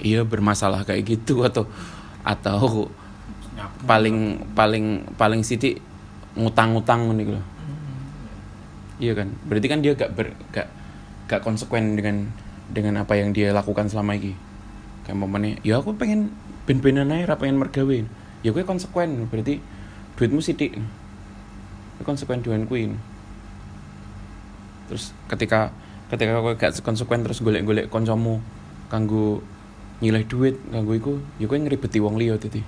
[0.00, 1.68] iya bermasalah kayak gitu atau
[2.24, 2.88] atau
[3.86, 5.78] paling paling paling sidik
[6.38, 7.44] ngutang-ngutang nih loh
[9.02, 9.34] iya kan?
[9.50, 10.70] Berarti kan dia gak ber, gak
[11.26, 12.30] gak konsekuen dengan
[12.70, 14.38] dengan apa yang dia lakukan selama ini
[15.02, 16.30] kayak momennya ya aku pengen
[16.70, 17.98] ben-benan aja pengen mergawe.
[18.46, 19.58] Ya gue konsekuen berarti
[20.14, 20.78] duitmu sidik
[21.98, 22.98] gue konsekuen dengan kuin
[24.86, 25.74] terus ketika
[26.12, 28.38] ketika gue gak konsekuen terus golek-golek koncomu
[28.92, 29.40] kanggo
[30.04, 32.60] nyileh duit kanggo iku ya gue ngeribeti wong liya tadi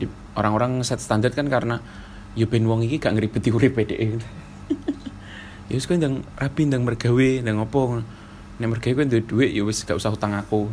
[0.00, 1.82] Di- orang-orang set standar kan karena
[2.38, 4.00] ya ben wong iki gak ngeribeti urip dhek
[5.70, 8.02] ya wis kowe ndang rapi ndang mergawe ndang ngopo
[8.60, 10.68] nek mergawe kowe duwe duit ya wis gak usah utang aku.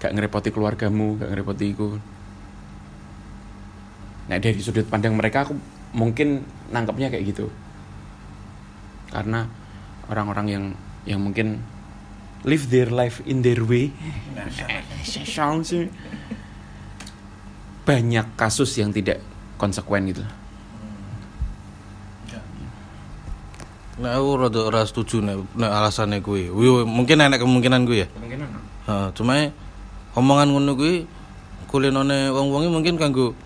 [0.00, 2.00] Gak ngerepoti keluargamu gak ngerepoti iku.
[4.32, 5.52] Nah dari sudut pandang mereka aku
[5.92, 6.40] mungkin
[6.72, 7.52] nangkepnya kayak gitu.
[9.12, 9.44] Karena
[10.08, 10.64] orang-orang yang
[11.04, 11.60] yang mungkin
[12.48, 13.92] live their life in their way.
[15.04, 15.92] Sounds sih.
[17.90, 19.18] Banyak kasus yang tidak
[19.58, 20.22] konsekuen gitu
[24.00, 26.48] Nah, aku rada ora setuju nek nek alasane kuwi.
[26.48, 28.08] Wi- Mungkin enak kemungkinan kuwi ya.
[28.88, 29.52] Heeh, cuma
[30.16, 31.04] omongan ngono kuwi
[31.68, 33.36] kulinone wong-wonge mungkin kanggo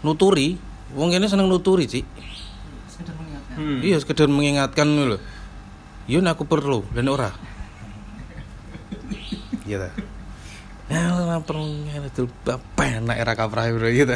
[0.00, 0.56] nuturi.
[0.96, 2.08] Wong kene seneng nuturi, Cik.
[3.84, 5.20] Iya, sekedar mengingatkan lho.
[6.08, 7.36] Iya nek aku perlu, dan ora.
[9.68, 9.88] Iya ta.
[10.90, 12.10] Ya, ora perlu ngene
[12.50, 14.10] apa enak era kaprah gitu.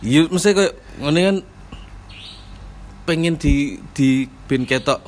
[0.00, 0.72] Iya, mesti kayak
[1.04, 1.36] ngene kan
[3.04, 5.04] pengen di di ben ketok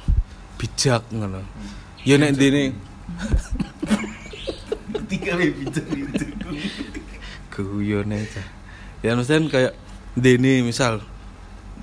[0.60, 1.40] bijak ngono.
[2.04, 2.76] Ya nek dene
[5.08, 6.24] tiga bijak gitu
[7.48, 8.44] guyone ta.
[9.00, 9.72] Ya mesti kayak
[10.12, 11.00] dene misal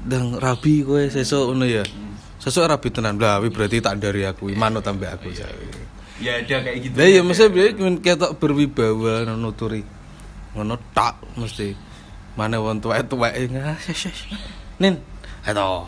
[0.06, 1.82] ndang rabi kowe sesuk ngono ya.
[2.38, 3.17] Sesuk rabi tenan.
[3.17, 5.34] Lah berarti tak dari aku, manut tambah aku.
[5.34, 5.50] ya
[6.19, 7.69] ya ada kayak gitu Lah ya mesti biar
[8.03, 9.82] ketok berwibawa ngono nuturi.
[10.55, 11.73] Ngono tak mesti.
[12.36, 13.75] Mana wong tuwek-tuwek ngah.
[14.79, 14.95] Nin,
[15.47, 15.88] ayo.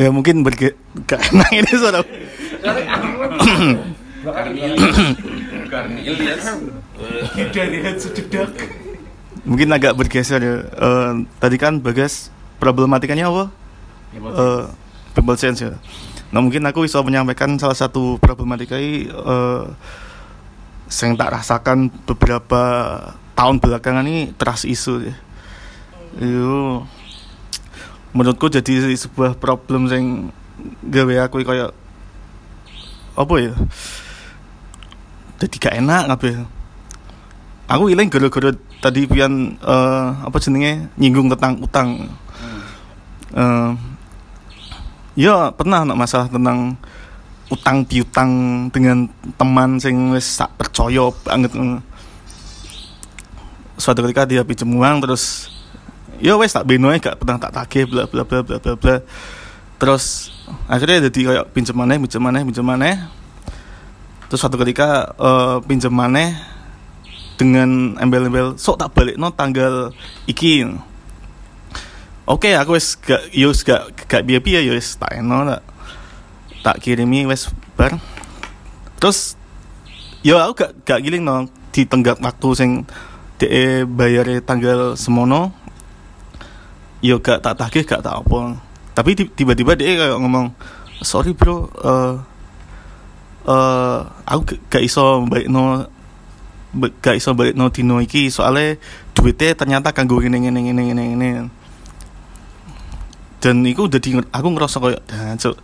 [0.00, 0.72] ya mungkin berge
[1.04, 2.00] gak enak ini suara
[9.44, 13.48] mungkin agak bergeser ya Eh, tadi kan bagas problematikanya apa?
[14.14, 14.64] Eh,
[15.16, 15.74] people change ya.
[16.30, 19.64] Nah mungkin aku bisa menyampaikan salah satu problematika ini eh,
[20.90, 22.62] yang tak rasakan beberapa
[23.34, 25.14] tahun belakangan ini trust isu ya.
[26.20, 26.84] Itu
[28.12, 30.06] menurutku jadi sebuah problem yang
[30.84, 31.70] gawe aku kayak
[33.14, 33.54] apa ya?
[35.40, 36.34] Jadi gak enak kabeh.
[37.70, 38.50] Aku ilang gara-gara
[38.82, 40.90] tadi pian eh, apa jenenge?
[40.98, 42.10] Nyinggung tentang utang
[43.30, 43.70] Eh,
[45.14, 46.74] ya pernah nak masalah tentang
[47.50, 48.30] utang piutang
[48.70, 51.50] dengan teman sing wis sak percaya banget
[53.74, 55.50] suatu ketika dia pinjem uang terus
[56.22, 58.96] ya wes tak beno gak pernah tak tagih bla bla bla bla bla bla.
[59.80, 60.28] Terus
[60.68, 62.94] akhirnya jadi kayak pinjem maneh pinjem maneh pinjem maneh.
[64.26, 66.34] Terus suatu ketika eh, pinjem maneh
[67.40, 69.96] dengan embel-embel sok tak balik no tanggal
[70.28, 70.68] iki
[72.30, 75.62] oke aku wes gak yo wis gak gak biaya yo wes tak eno tak
[76.62, 77.98] tak kirimi wes bar.
[79.02, 79.34] Terus
[80.22, 82.70] yo aku gak gak giling no di tenggak waktu sing
[83.42, 85.50] de bayar tanggal semono.
[87.02, 88.60] Yo gak tak tagih gak tak apa.
[88.94, 90.54] Tapi ti- tiba-tiba dia kayak ngomong
[91.02, 92.14] sorry bro eh
[93.48, 95.88] eh aku gak, iso balik no
[97.00, 98.28] gak iso balik no dino iki.
[98.30, 98.76] Soalnya
[99.16, 101.30] duitnya ternyata kanggo ngene ngene ngene ngene ngene
[103.40, 105.56] dan itu udah di aku ngerasa kayak "Dah, cuk.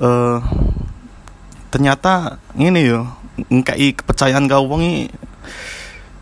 [0.00, 0.38] Eh
[1.70, 3.06] ternyata ini yo
[3.50, 5.06] ngkai kepercayaan kau wong iki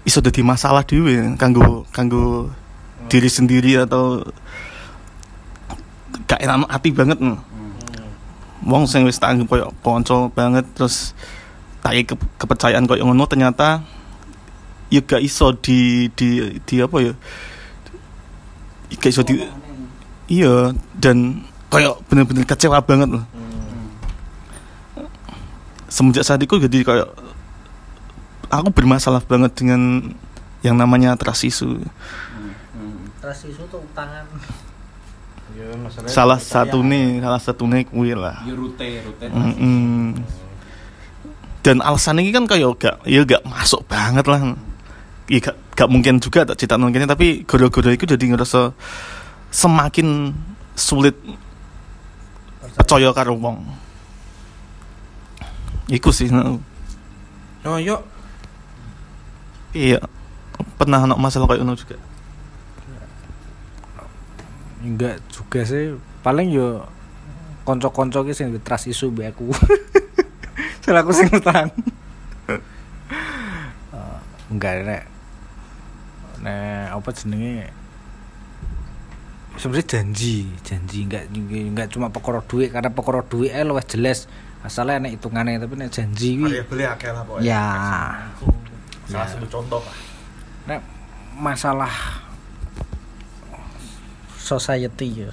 [0.04, 2.52] iso dadi masalah dhewe kanggo kanggo
[3.08, 4.24] diri sendiri atau
[6.28, 7.18] gak enak hati banget.
[7.20, 7.40] No.
[8.68, 11.16] wong sing wis tak anggap koyo kanca banget terus
[11.80, 13.80] tak ke, kepercayaan koyo ngono ternyata
[14.92, 17.12] ya gak iso di di di apa ya?
[18.98, 19.40] Gak iso di
[20.28, 23.24] iya dan koyo bener-bener kecewa banget loh
[25.88, 27.08] semenjak saat itu jadi kayak
[28.52, 30.12] aku bermasalah banget dengan
[30.60, 31.80] yang namanya trust issue
[33.18, 34.22] Trust isu tuh utangan.
[35.58, 35.74] Ya
[36.06, 39.26] salah satu nih salah satu nih kuwi lah Ya rute, rute.
[39.26, 40.14] Mm-mm.
[41.66, 44.54] dan alasan ini kan kayak gak ya gak masuk banget lah
[45.26, 48.70] ya gak, gak mungkin juga tak cerita mungkinnya tapi goro-goro itu jadi ngerasa
[49.48, 50.36] semakin
[50.78, 51.16] sulit
[52.78, 53.64] percaya karo wong
[55.88, 56.60] iku sih no.
[57.66, 58.00] Oh, yuk.
[59.74, 60.00] iya
[60.78, 61.96] pernah ono masalah kayak ngono juga
[64.78, 65.98] Enggak juga sih.
[66.22, 66.86] Paling yo
[67.66, 69.50] konco-konco ki sing trust isu mbek aku.
[70.86, 71.70] Salah aku sing utang.
[73.88, 74.18] Eh,
[74.52, 75.02] enggak nek
[76.44, 77.72] nek apa jenenge
[79.58, 80.98] sebenarnya janji janji.
[81.04, 84.30] Enggak enggak cuma perkara duit karena perkara duit eh luwih jelas.
[84.62, 87.46] Asalnya nek hitungannya tapi nek janji wi beli akeh lah pokoknya.
[87.46, 87.66] Ya.
[89.10, 89.96] Salah satu contoh lah.
[90.70, 90.80] Nek
[91.38, 91.90] masalah
[94.38, 95.30] society ya.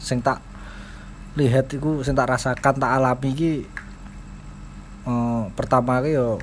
[0.00, 0.44] Sing tak
[1.40, 3.52] lihat iku sing tak rasakan tak alami iki
[5.08, 6.36] eh, pertama ki yo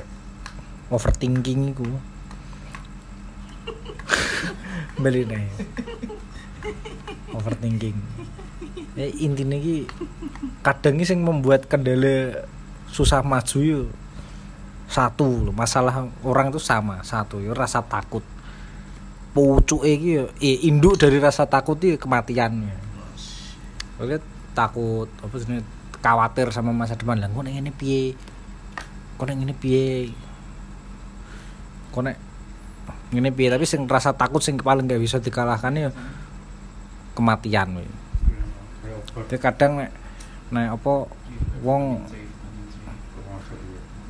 [0.89, 1.85] overthinking iku.
[5.03, 5.45] Beli nih
[7.37, 7.97] overthinking.
[8.97, 9.85] Ya intinya ki
[10.65, 12.49] kadang sing membuat kendala
[12.89, 13.81] susah maju yo
[14.87, 18.25] satu loh masalah orang itu sama satu yo rasa takut.
[19.37, 22.73] Pucuk iki yo eh, induk dari rasa takut itu kematian
[24.01, 24.17] Oke
[24.57, 25.61] takut apa sih
[26.01, 27.21] khawatir sama masa depan.
[27.21, 28.17] Lah kok ngene piye?
[29.21, 30.09] Kok ngene piye?
[31.93, 32.01] Kok
[33.13, 33.47] ngene piye?
[33.53, 35.89] Tapi sing rasa takut sing paling gak bisa dikalahkan ya
[37.17, 37.85] kematian we.
[39.17, 39.89] Jadi kadang nek
[40.53, 40.93] nek apa
[41.65, 42.05] wong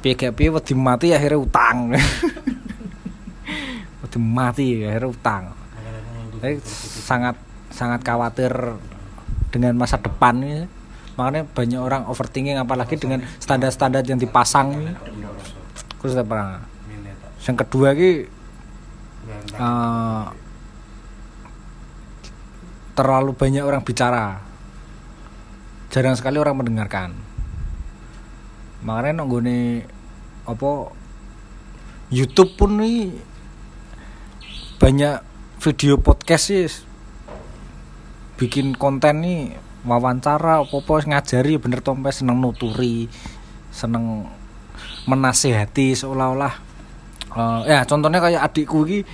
[0.04, 1.78] piye wedi mati akhirnya utang.
[4.04, 5.44] Wedi mati akhirnya utang.
[6.38, 6.60] Jadi
[7.08, 7.36] sangat
[7.72, 8.52] sangat khawatir
[9.50, 10.68] dengan masa depan ini
[11.18, 14.94] makanya banyak orang overthinking apalagi dengan standar-standar yang dipasang
[15.98, 16.62] terus apa?
[17.42, 18.12] Yang kedua ki
[19.58, 20.24] eh,
[22.98, 24.42] terlalu banyak orang bicara.
[25.94, 27.14] Jarang sekali orang mendengarkan.
[28.82, 29.86] Makanya nonggone
[30.50, 30.90] apa
[32.10, 33.14] YouTube pun nih
[34.82, 35.22] banyak
[35.62, 36.66] video podcast sih.
[38.42, 39.54] Bikin konten nih
[39.86, 43.06] wawancara apa-apa ngajari bener tompe seneng nuturi
[43.70, 44.26] seneng
[45.06, 46.54] menasehati seolah-olah.
[47.38, 49.06] Eh, ya contohnya kayak adikku ini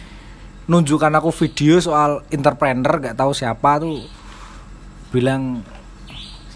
[0.68, 4.04] nunjukkan aku video soal entrepreneur gak tahu siapa tuh.
[5.12, 5.62] Bilang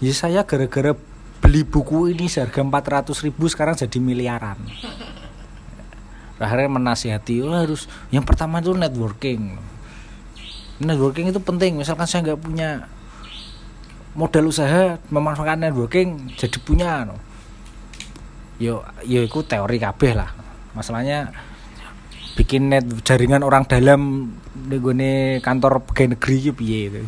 [0.02, 0.94] ya saya gara-gara
[1.38, 4.58] beli buku ini seharga 400 ribu sekarang jadi miliaran.
[6.42, 9.58] Akhirnya menasihati oh, harus yang pertama itu networking.
[10.78, 12.86] Networking itu penting misalkan saya nggak punya
[14.14, 17.14] modal usaha memanfaatkan networking jadi punya no.
[18.58, 20.30] yo yo itu teori kabeh lah.
[20.74, 21.34] Masalahnya
[22.38, 24.30] bikin net jaringan orang dalam
[24.78, 27.00] gone kantor pegawai negeri iki piye itu.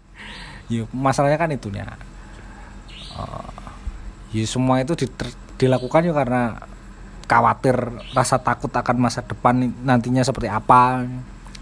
[0.72, 1.84] Yo masalahnya kan itunya
[3.14, 3.50] Eh,
[4.34, 6.58] ya semua itu diter- dilakukan ya karena
[7.30, 7.76] khawatir
[8.10, 11.06] rasa takut akan masa depan nantinya seperti apa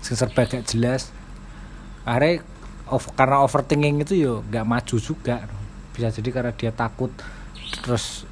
[0.01, 1.13] sing serba gak jelas.
[2.09, 2.41] Akhirnya
[2.89, 5.45] of- karena overthinking itu yo gak maju juga.
[5.93, 7.13] Bisa jadi karena dia takut
[7.85, 8.25] terus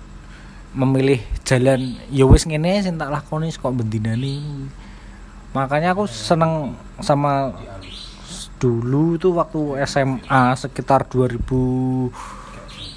[0.70, 4.38] memilih jalan ya wis ngene sing tak lakoni kok bendinane
[5.50, 7.50] makanya aku seneng sama
[8.62, 12.12] dulu tuh waktu SMA sekitar 2008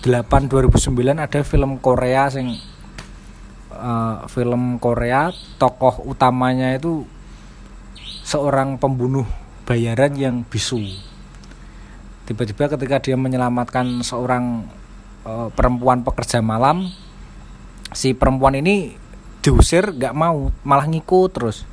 [0.05, 2.53] 2009 ada film Korea sing
[3.71, 7.07] eh, film Korea tokoh utamanya itu
[8.23, 9.25] seorang pembunuh
[9.63, 10.83] bayaran yang bisu.
[12.23, 14.67] Tiba-tiba ketika dia menyelamatkan seorang
[15.25, 16.91] eh, perempuan pekerja malam
[17.93, 18.97] si perempuan ini
[19.43, 21.65] diusir gak mau malah ngikut terus.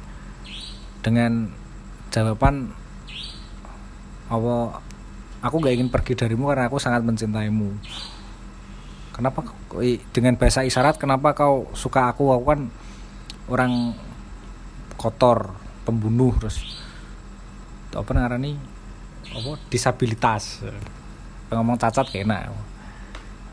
[1.01, 1.49] Dengan
[2.13, 2.77] jawaban
[4.31, 4.81] apa
[5.41, 7.73] aku gak ingin pergi darimu karena aku sangat mencintaimu.
[9.17, 9.45] Kenapa
[10.15, 12.33] dengan bahasa isyarat kenapa kau suka aku?
[12.37, 12.61] Aku kan
[13.51, 13.93] orang
[14.97, 16.61] kotor pembunuh terus
[17.91, 18.55] apa ngarani
[19.35, 20.65] apa disabilitas.
[21.51, 22.55] Ngomong cacat kayak enak.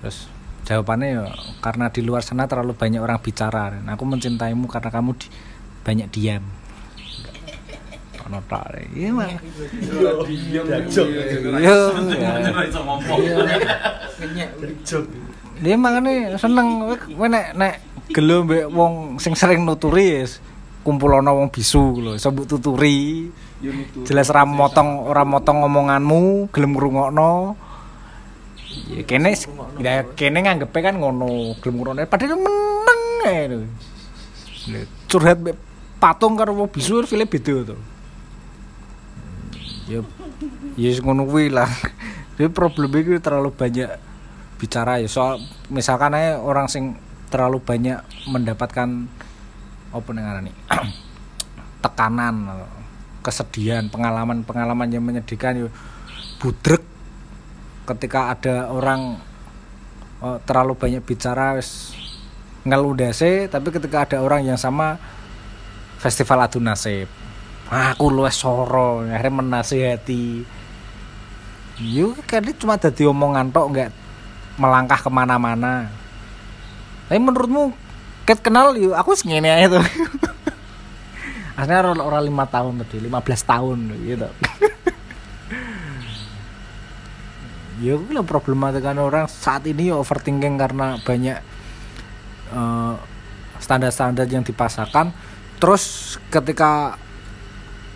[0.04, 0.30] Terus
[0.68, 1.24] jawabannya ya
[1.64, 3.72] karena di luar sana terlalu banyak orang bicara.
[3.72, 5.28] Dan aku mencintaimu karena kamu di,
[5.88, 6.44] banyak diam.
[8.28, 8.76] Ono tok.
[8.92, 9.40] Iya mah iya.
[15.64, 16.68] Dia makanya seneng.
[17.16, 17.74] Kowe nek nek
[18.12, 20.44] gelo mbek wong sing sering nuturi yes.
[20.84, 22.12] Kumpulono wong bisu lho.
[22.20, 23.32] Iso mbok tuturi.
[24.04, 27.56] Jelas ora motong ora motong omonganmu gelem ngrungokno
[28.92, 29.34] ya kene
[29.82, 33.58] ya kene nganggepe kan ngono gelem ngrungokno padahal meneng ae lho.
[35.08, 35.40] Curhat
[35.98, 37.76] patung karo wong bisu file beda to.
[39.88, 40.00] Ya
[40.76, 41.70] ya wis ngono kuwi lah.
[42.38, 43.90] Jadi problemnya itu terlalu banyak
[44.62, 45.10] bicara ya.
[45.10, 45.42] Soal
[45.74, 47.00] misalkan aja orang sing
[47.34, 49.10] terlalu banyak mendapatkan
[49.92, 50.56] apa nih
[51.84, 52.64] tekanan
[53.24, 55.68] kesedihan pengalaman-pengalaman yang menyedihkan yo
[56.40, 56.97] budrek
[57.88, 59.16] ketika ada orang
[60.20, 61.96] oh, terlalu banyak bicara wis
[62.68, 65.00] ngeludase tapi ketika ada orang yang sama
[65.98, 67.08] festival adu nasib.
[67.68, 70.44] Aku luwes soro akhirnya menasihati.
[71.84, 73.90] Yuk ini cuma jadi omongan tok nggak
[74.60, 75.92] melangkah ke mana-mana.
[77.08, 77.72] Tapi menurutmu
[78.28, 79.86] ket kenal yuk aku segini aja tuh
[81.58, 84.28] aslinya orang orang lima tahun tadi 15 tahun gitu
[87.82, 91.38] ya aku bilang problematika orang saat ini overthinking karena banyak
[92.54, 92.96] eh,
[93.62, 95.14] standar-standar yang dipasarkan.
[95.58, 96.98] Terus ketika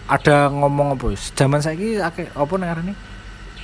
[0.10, 2.94] ada ngomong apa zaman saiki akeh apa nek arane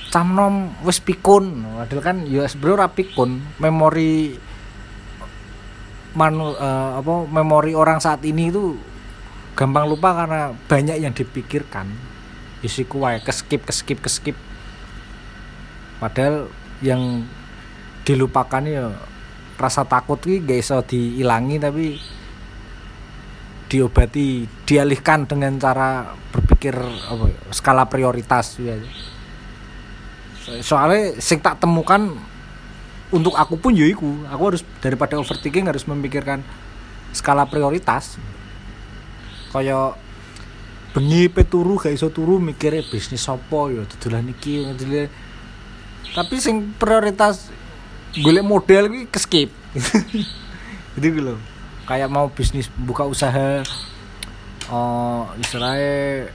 [0.08, 1.66] camnom wis pikun.
[1.76, 3.30] Padahal kan ya sebenarnya ora pikun.
[3.60, 4.38] Memori
[6.16, 8.78] manu eh, apa memori orang saat ini itu
[9.58, 11.90] gampang lupa karena banyak yang dipikirkan.
[12.58, 14.47] Isiku wae keskip keskip keskip
[15.98, 16.50] padahal
[16.82, 17.26] yang
[18.06, 18.94] dilupakan ya
[19.58, 21.98] rasa takut ki gak iso diilangi tapi
[23.68, 28.78] diobati dialihkan dengan cara berpikir apa ya, skala prioritas ya.
[30.64, 32.16] soalnya sing tak temukan
[33.12, 36.40] untuk aku pun ya iku aku harus daripada overthinking harus memikirkan
[37.12, 38.16] skala prioritas
[39.52, 39.92] kaya
[40.96, 45.27] bengi pe turu gak iso turu mikirnya bisnis apa ya dodolan iki dodolan
[46.16, 47.50] tapi sing prioritas
[48.24, 49.50] golek model iki keskip
[50.96, 51.38] gitu gitu loh
[51.88, 53.64] kayak mau bisnis buka usaha
[54.68, 56.28] oh istilahnya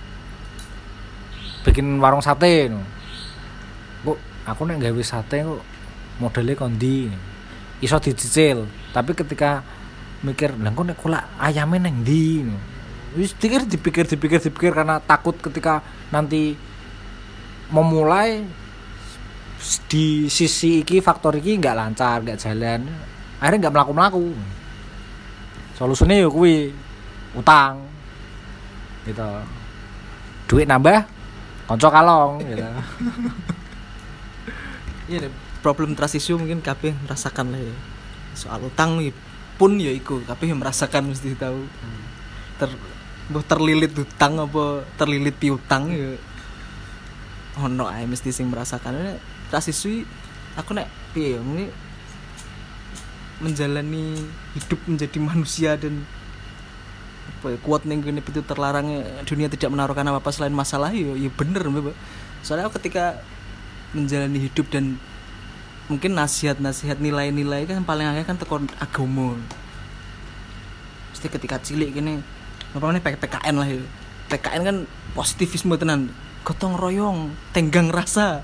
[1.63, 2.81] bikin warung sate no.
[4.03, 5.63] kok aku nek gawe sate kok
[6.19, 7.07] modelnya kondi
[7.79, 9.63] iso dicicil tapi ketika
[10.25, 12.57] mikir lah kok nek kula ayamnya neng di no.
[13.15, 16.57] wis dipikir dipikir dipikir dipikir karena takut ketika nanti
[17.69, 18.45] memulai
[19.88, 22.84] di sisi iki faktor iki nggak lancar nggak jalan.
[23.39, 24.26] Akhirnya nggak melaku melaku
[25.73, 26.71] solusinya ya kuwi
[27.36, 27.82] utang
[29.08, 29.30] gitu.
[30.47, 31.08] Duit nambah
[31.67, 32.63] konco kalong gitu.
[35.04, 37.76] Iya deh, problem trust issue mungkin kabeh merasakan lah ya.
[38.39, 39.12] Soal utang ya
[39.60, 41.60] pun ya iku kabeh yang merasakan mesti tahu.
[42.56, 42.71] Ter
[43.28, 46.15] mbah terlilit utang apa terlilit piutang ya.
[47.67, 49.19] Ono ae mesti sing merasakan
[49.54, 50.02] Trust issue
[50.58, 51.70] aku nek piye ya ini
[53.38, 54.18] menjalani
[54.58, 56.02] hidup menjadi manusia dan
[57.38, 61.13] apa ya, kuat nih gini itu terlarang dunia tidak menaruhkan apa apa selain masalah ya
[61.13, 61.94] ya bener Mbak.
[62.42, 63.22] soalnya aku ketika
[63.94, 64.98] menjalani hidup dan
[65.86, 69.38] mungkin nasihat-nasihat nilai-nilai kan paling akeh kan tekon agama.
[71.13, 72.26] Mesti ketika cilik gini
[72.74, 73.84] apa namanya PKN lah ya.
[74.34, 74.78] PKN kan
[75.13, 76.10] positivisme tenan
[76.42, 78.42] gotong royong tenggang rasa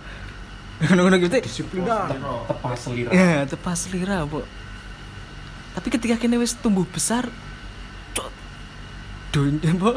[0.79, 1.35] ngono-ngono gitu.
[1.43, 2.07] Disiplinan.
[2.47, 4.43] Tepas selira ya tepas selera bu.
[5.75, 7.27] Tapi ketika kini wis tumbuh besar
[8.15, 8.29] cok
[9.35, 9.91] dunia bu.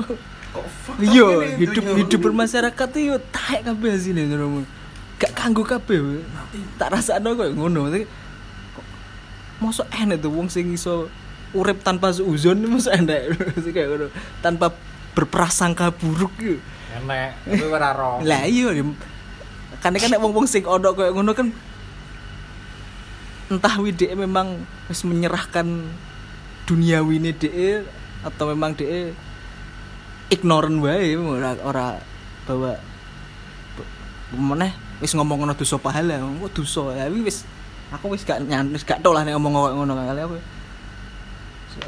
[1.01, 4.69] Iya hidup hidup bermasyarakat tuh yo taek kabeh hasilnya ngono
[5.17, 6.21] gak kanggo kabeh
[6.77, 8.05] tak rasakno koyo ngono Tapi,
[8.77, 8.87] kok
[9.65, 11.09] mosok enek tuh wong sing iso
[11.57, 13.23] urip tanpa seuzon mosok enek.
[13.75, 14.07] Kayak ngono
[14.45, 14.77] tanpa
[15.17, 16.57] berprasangka buruk yo.
[17.01, 18.21] Enek tapi ora roh.
[18.21, 18.69] Lah iya
[19.83, 21.51] kan kan wong-wong sing ono koyo ngono kan
[23.51, 25.67] entah WDE memang wis menyerahkan
[26.65, 27.83] duniawi ini DE
[28.23, 29.13] atau memang DE
[30.31, 31.87] ignoran wae ora ora
[32.47, 32.79] bahwa
[34.33, 34.73] meneh
[35.03, 37.45] wis ngomong ngono dosa pahala kok dosa ya wis
[37.93, 40.39] aku wis gak nyan wis gak tau lah nek ngomong ngono kali aku.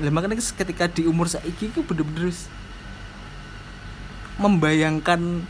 [0.01, 2.33] Lah makanya ketika di umur saiki ku bener-bener
[4.37, 5.45] membayangkan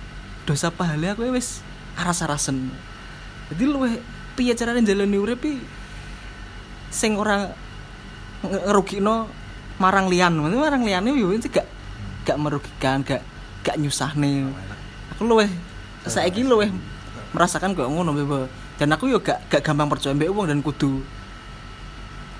[0.47, 1.65] dosa pahala aku wis
[1.99, 2.71] aras-arasen.
[3.53, 3.85] Jadi lu
[4.35, 5.45] piye carane njalani urip
[6.91, 7.51] sing ora
[8.43, 9.31] nge- ngerugikno
[9.79, 10.07] marang
[10.39, 11.67] maksudnya marang liyane yo gak
[12.25, 13.23] gak merugikan gak
[13.67, 14.51] gak nyusahne.
[15.15, 15.51] Aku luweh
[16.07, 16.71] saiki luweh
[17.35, 18.47] merasakan kayak ngono Bebo.
[18.79, 21.03] dan aku yo gak gak gampang percaya mbek wong dan kudu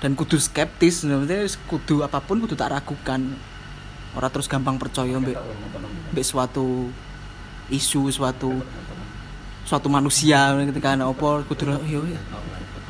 [0.03, 1.03] dan kudu skeptis.
[1.03, 3.35] Maksudnya kudu apa pun kudu tak ragukan.
[4.15, 5.35] Ora terus gampang percaya mbek
[6.15, 6.87] mbek suatu
[7.67, 8.61] isu suatu
[9.65, 12.21] suatu manusia ketika ana apa kudu yo ya.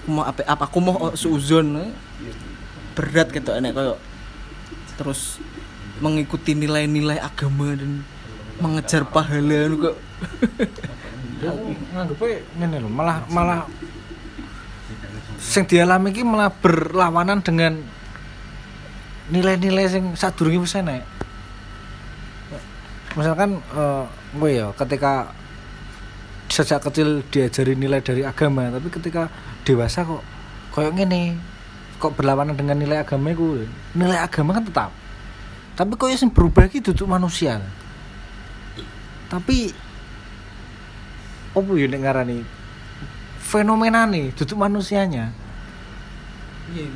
[0.03, 1.91] aku mau apa aku mau suuzon eh.
[2.93, 3.95] berat gitu enek koyo
[4.99, 5.39] terus
[6.03, 8.03] mengikuti nilai-nilai agama dan
[8.59, 9.95] mengejar pahala kok
[11.95, 13.63] nganggepe ngene lho malah malah
[15.39, 17.79] sing dialami iki malah berlawanan dengan
[19.31, 21.03] nilai-nilai sing sadurunge wis enek
[23.15, 24.03] misalkan eh,
[24.35, 25.31] gue ya ketika
[26.55, 29.27] sejak kecil diajari nilai dari agama tapi ketika
[29.67, 30.23] dewasa kok
[30.71, 31.35] koyo ngene
[31.99, 33.63] kok berlawanan dengan nilai agama iku?
[33.95, 34.91] Nilai agama kan tetap.
[35.75, 37.59] Tapi kok yang berubah iki duduk manusia.
[39.27, 39.71] Tapi
[41.55, 42.39] apa ya nek ngarani?
[43.39, 45.31] Fenomena nih duduk manusianya.
[46.71, 46.87] Iya.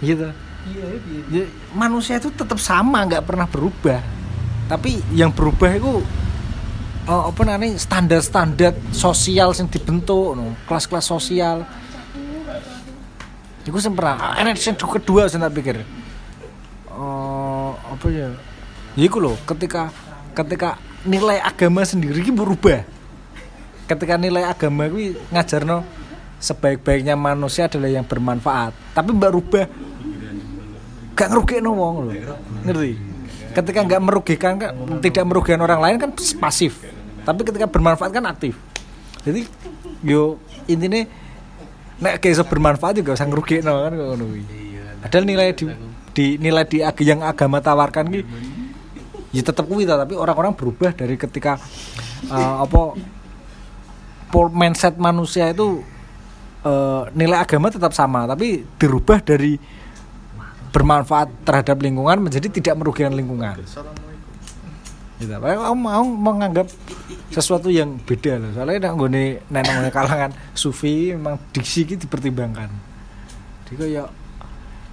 [0.00, 0.28] Gitu
[0.68, 0.86] iya
[1.32, 4.00] Ya, manusia itu tetap sama nggak pernah berubah.
[4.68, 6.04] Tapi yang berubah itu
[7.06, 10.56] eh, apa namanya standar-standar sosial yang dibentuk no.
[10.66, 11.64] kelas-kelas sosial.
[13.64, 15.76] Itu sing pernah enak sing kedua saya tak pikir.
[15.80, 18.28] Eh, apa ya?
[18.98, 19.94] Ya iku loh ketika
[20.34, 22.84] ketika nilai agama sendiri ini berubah
[23.88, 25.82] ketika nilai agama itu ngajarno
[26.40, 28.72] sebaik-baiknya manusia adalah yang bermanfaat.
[28.96, 29.66] Tapi mbak rubah
[31.20, 32.14] gak ngerugikan wong loh
[32.64, 33.09] ngerti
[33.50, 34.70] ketika nggak merugikan kan
[35.02, 36.82] tidak merugikan orang lain kan pasif.
[37.26, 38.56] Tapi ketika bermanfaat kan aktif.
[39.26, 39.44] Jadi
[40.00, 41.04] yo intinya
[42.00, 44.42] nek kayak bermanfaat juga usah ngerugikan kan kok ngono kuwi.
[45.04, 45.64] padahal nilai di,
[46.16, 48.20] di nilai di ag- yang agama tawarkan ki
[49.36, 51.60] ya tetap kuwi ta, tapi orang-orang berubah dari ketika
[52.24, 52.96] eh, apa
[54.50, 55.84] mindset manusia itu
[56.64, 59.60] eh, nilai agama tetap sama tapi dirubah dari
[60.70, 63.58] bermanfaat terhadap lingkungan menjadi tidak merugikan lingkungan.
[65.20, 65.36] Gitu.
[65.36, 66.64] Padahal mau menganggap
[67.28, 68.50] sesuatu yang beda loh.
[68.56, 72.72] Soalnya nek nggone nek nang kalangan sufi memang diksi iki dipertimbangkan.
[73.68, 74.08] Jadi kaya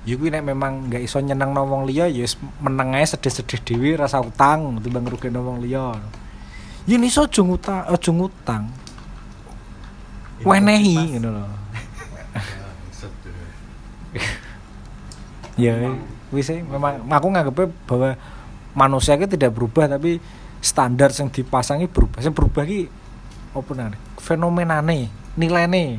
[0.04, 3.90] ya kuwi nek memang nggak iso nyeneng wong liya ya wis meneng ae sedih-sedih dhewe
[3.96, 5.96] rasa utang timbang ngrugekno wong liya.
[6.84, 8.64] Ya iso aja ngutang, aja ngutang.
[10.44, 11.46] Wenehi ngono lho.
[15.58, 15.74] Ya
[16.30, 18.12] wis memang aku nganggepnya bahwa
[18.78, 20.22] manusia itu tidak berubah tapi
[20.62, 22.20] standar yang dipasangi berubah.
[22.22, 22.82] Yang berubah ki
[23.58, 25.90] apa namanya fenomena nih nilai nih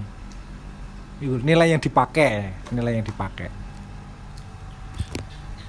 [1.43, 3.51] nilai yang dipakai nilai yang dipakai.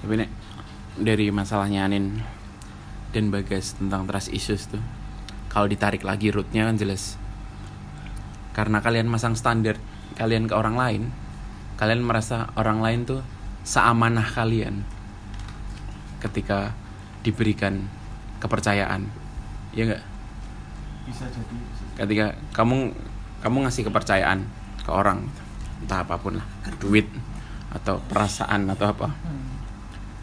[0.06, 0.30] Tapi nek
[1.00, 2.22] dari masalahnya Anin
[3.10, 4.84] dan Bagas tentang trust issues tuh
[5.50, 7.18] kalau ditarik lagi rootnya kan jelas.
[8.54, 9.82] Karena kalian masang standar
[10.20, 11.04] kalian ke orang lain
[11.80, 13.24] kalian merasa orang lain tuh
[13.70, 14.82] seamanah kalian
[16.26, 16.74] ketika
[17.22, 17.86] diberikan
[18.42, 19.06] kepercayaan.
[19.78, 20.02] Ya enggak
[21.06, 21.58] bisa jadi
[22.06, 22.94] ketika kamu
[23.46, 24.46] kamu ngasih kepercayaan
[24.82, 25.26] ke orang
[25.82, 26.46] entah apa pun lah
[26.78, 27.10] duit
[27.74, 29.10] atau perasaan atau apa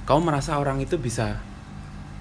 [0.06, 1.42] kamu merasa orang itu bisa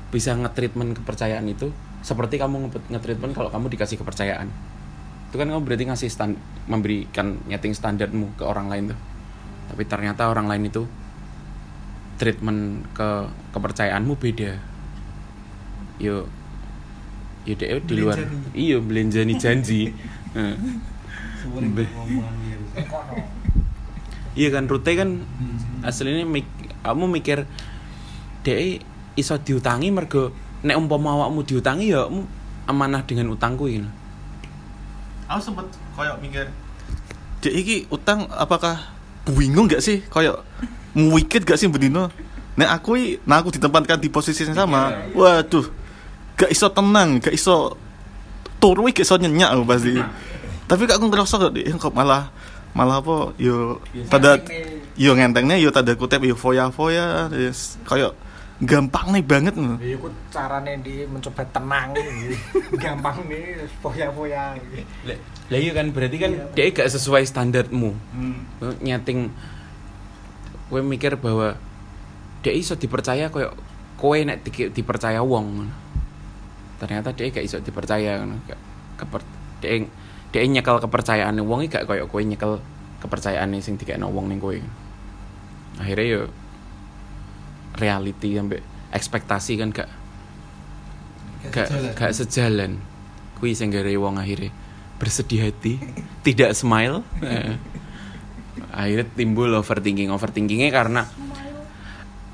[0.09, 1.69] bisa ngetreatment kepercayaan itu
[2.01, 4.49] seperti kamu nge- ngetreatment kalau kamu dikasih kepercayaan.
[5.29, 6.37] Itu kan kamu berarti ngasih stand
[6.69, 8.99] memberikan nyeting standarmu ke orang lain tuh.
[9.73, 10.85] Tapi ternyata orang lain itu
[12.15, 13.09] treatment ke
[13.51, 14.59] kepercayaanmu beda.
[15.99, 16.27] Yo
[17.45, 18.17] yo dek di luar.
[18.57, 19.93] iya belenjani janji
[20.35, 20.57] Heeh.
[21.77, 21.93] Be-
[24.33, 25.21] iya kan rute kan
[25.85, 26.49] aslinya mik
[26.81, 27.45] kamu mikir
[28.41, 28.81] dek
[29.13, 30.33] iso diutangi mergo
[30.65, 32.25] nek umpama awakmu diutangi ya kamu
[32.65, 33.87] amanah dengan utangku ini
[35.29, 36.49] aku sempet koyok mikir
[37.45, 38.89] dek iki utang apakah
[39.25, 40.01] bingung gak sih?
[40.05, 40.41] Koyok
[40.95, 42.07] wikit gak sih bedino?
[42.55, 45.11] Nek aku i- nah aku ditempatkan di posisi yang sama.
[45.11, 45.67] Waduh
[46.35, 47.75] gak iso tenang gak iso
[48.57, 49.93] turu gak iso nyenyak aku pasti.
[50.65, 52.31] Tapi kok aku ngerasa kok dek kok malah
[52.75, 53.79] malah apa yo
[54.11, 54.35] tada
[54.99, 57.79] yo ngentengnya yo tanda kutip yo foya foya yes.
[57.87, 58.11] koyok
[58.63, 59.75] gampang nih banget loh.
[59.83, 61.91] ya ikut caranya di mencoba tenang
[62.83, 64.55] gampang nih foya-foya
[65.51, 67.91] lah iya kan berarti kan dia gak sesuai standarmu
[68.79, 69.27] nyeting
[70.65, 71.53] gue mikir bahwa
[72.41, 73.53] dia iso dipercaya koyo
[73.95, 75.69] kowe nek di- dipercaya wong
[76.75, 78.19] ternyata dia gak iso dipercaya.
[78.45, 78.63] Gak-
[78.99, 79.21] keper
[79.63, 79.87] dia
[80.31, 82.59] dia nyekel kepercayaan wong gak koyo kowe nyekel
[82.99, 84.55] kepercayaan sing dikekno wong ning kowe
[85.79, 86.21] akhirnya yo
[87.75, 88.63] reality sampai
[88.95, 89.89] ekspektasi kan gak
[91.51, 92.79] gak gak sejalan
[93.37, 94.49] kuwi sing wong akhirnya
[94.95, 95.75] bersedih hati
[96.25, 97.55] tidak smile Eh.
[98.71, 100.11] Akhirnya timbul overthinking.
[100.11, 101.01] Overthinkingnya karena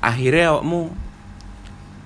[0.02, 0.90] akhirnya awakmu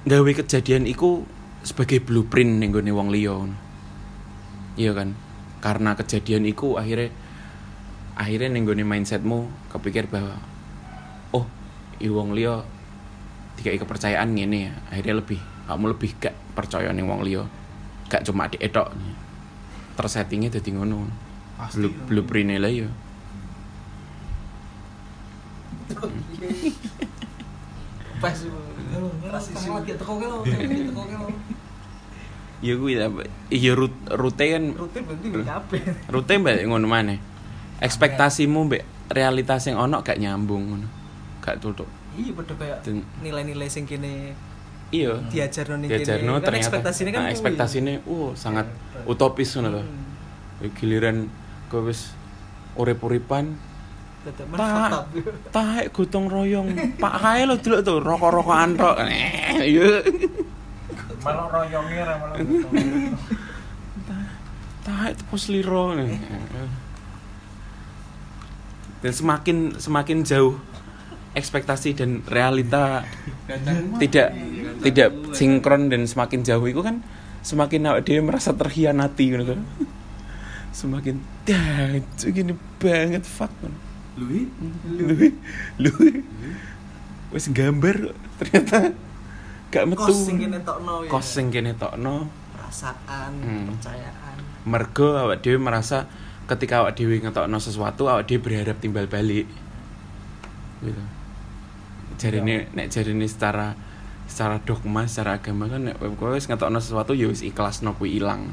[0.06, 1.24] gawe kejadian iku
[1.66, 3.36] sebagai blueprint ning gone wong liya
[4.76, 5.16] iya kan?
[5.64, 7.10] Karena kejadian iku akhirnya
[8.16, 10.36] akhirnya ning gone mindsetmu kepikir bahwa
[11.32, 11.48] oh
[11.98, 12.62] i wong liya
[13.56, 14.72] dikai kepercayaan ngene ya.
[14.92, 17.42] Akhirnya lebih kamu lebih gak percaya ning wong liya
[18.12, 18.92] gak cuma di etok.
[19.96, 21.08] Tersettingnya dadi ngono.
[21.72, 23.05] Blue, blueprint lah ya
[28.16, 29.44] pas pas
[29.76, 31.28] lagi teko lo teko ke lo
[32.64, 32.90] iya gue
[33.52, 37.14] iya rute rute kan rutin berarti capek rute mbak ngono mana
[37.84, 38.82] ekspektasimu mbak
[39.12, 40.88] realitas yang ono gak nyambung ngono.
[41.44, 44.32] Gak tutup iya padha kayak Dan- nilai-nilai sing kene
[44.88, 45.20] iya.
[45.28, 48.66] diajar nih diajarno kan ternyata ekspektasinya kan nah, ekspektasinya uh sangat
[49.04, 49.86] utopis ngono loh
[50.56, 50.72] Hmm.
[50.72, 51.28] giliran
[51.68, 52.16] kowe wis
[52.80, 53.60] urip-uripan
[54.34, 54.90] Tak.
[55.54, 56.68] taek gotong royong.
[56.98, 58.96] Pak kae lo delok tuh rokok-rokokan tok.
[59.06, 60.02] Eh, iya
[61.26, 62.38] malah royongnya ra malah
[64.86, 65.98] taek tepus liro
[69.02, 70.54] dan semakin semakin jauh
[71.34, 73.02] ekspektasi dan realita
[73.98, 74.30] tidak
[74.86, 77.02] tidak sinkron dan semakin jauh itu kan
[77.42, 79.44] semakin awak dia merasa terhianati gitu.
[79.46, 79.66] Kan
[80.70, 83.74] semakin dah itu gini banget fuck man.
[84.16, 84.48] Lui,
[84.88, 85.04] lu
[85.76, 85.90] lu
[87.36, 88.96] wes gambar ternyata
[89.68, 90.08] gak metu.
[90.08, 91.10] Kos sing kene tokno ya.
[91.12, 92.24] Kos sing kene tokno.
[92.56, 93.68] Perasaan Hmm.
[93.76, 94.36] kepercayaan
[94.66, 96.10] mergo awak dhewe merasa
[96.50, 99.46] ketika awak dhewe ngetokno sesuatu awak dhewe berharap timbal balik.
[100.82, 101.02] Gitu.
[102.18, 103.76] Jarine nek jarine secara
[104.26, 108.18] secara dogma secara agama kan nek kowe wis ngetokno sesuatu ya wis ikhlas no kuwi
[108.18, 108.50] ilang.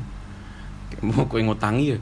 [1.02, 1.98] Mau kowe ngutangi ya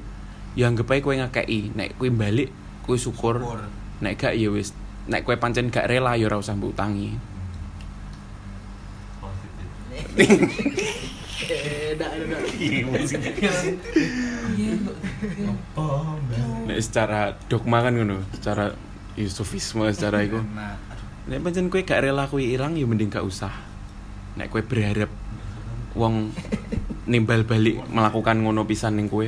[0.59, 2.51] ya anggap ae kowe ngakei nek kowe balik
[2.85, 3.61] kowe syukur, Syukur.
[4.01, 4.73] nek gak ya wis.
[5.09, 7.15] Nek kowe pancen gak rela ya ora usah mbok utangi.
[16.67, 18.71] Nek secara dogma kan ngono secara
[19.17, 20.39] ya, sufisme secara iku.
[21.27, 23.51] Nek pancen kowe gak rela kuwi ilang ya mending gak usah.
[24.37, 25.09] Nek kowe berharap
[25.97, 26.31] wong
[27.09, 29.27] nimbal balik melakukan ngono pisan ning kowe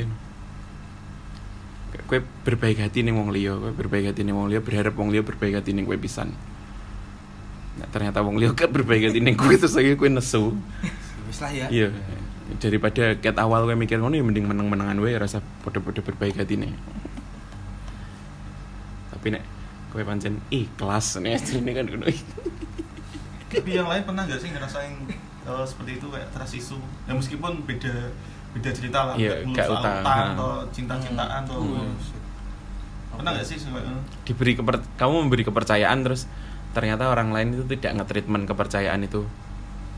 [2.07, 5.23] kowe berbaik hati ning wong liya kowe berbaik hati ning wong liya berharap wong liya
[5.23, 6.31] berbaik hati ning kowe pisan.
[7.79, 10.43] Nek ternyata wong liya gak berbaik hati ning kowe terus akhirnya kowe nesu.
[11.29, 11.67] Wis lah ya.
[11.71, 11.89] iya.
[12.59, 16.73] Daripada ket awal kowe mikir ngono ya mending meneng-menengan wae rasa podo-podo berbaik hati nih.
[19.15, 19.43] Tapi nek
[19.89, 22.05] kowe pancen ikhlas nih ini kan ngono.
[23.53, 24.97] Tapi yang lain pernah gak sih ngerasain
[25.45, 26.81] eh, seperti itu kayak trust issue?
[27.05, 28.09] Ya meskipun beda
[28.53, 29.97] beda cerita lah, Iya, gak soal utang.
[29.99, 31.93] utang atau cinta-cintaan atau Hmm.
[33.11, 36.25] pernah gak sih kayak diberi keper kamu memberi kepercayaan terus
[36.71, 39.25] ternyata orang lain itu tidak nge-treatment kepercayaan itu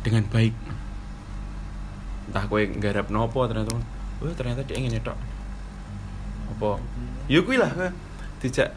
[0.01, 0.51] dengan baik
[2.25, 3.75] entah kowe nggarap nopo ternyata
[4.19, 5.15] wah ternyata dia ingin tok
[6.49, 6.79] apa
[7.27, 7.89] ya kuwi lah kowe.
[8.39, 8.75] tidak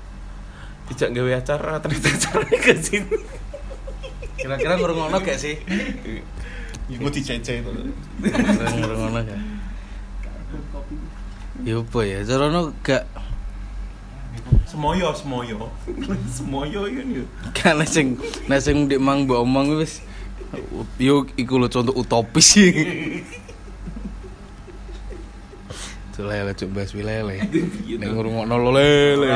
[0.88, 3.18] tidak gawe acara ternyata acaranya ke sini
[4.38, 5.58] Kira-kira ngrungokno gak sih?
[6.88, 7.70] Gue dicece itu.
[8.22, 9.40] Ngrungokno gak?
[11.66, 12.22] Ya apa ya?
[12.22, 13.04] Carane gak
[14.68, 15.66] Semoyo, semoyo.
[16.36, 17.24] semoyo kan ya.
[17.56, 20.04] kan nek sing nek sing ndik mang mbok omong wis
[21.00, 22.70] yo iku lho contoh utopis sih.
[26.18, 27.38] Lele cuk bahas lele.
[27.94, 29.30] Nek ngrungokno lo lele.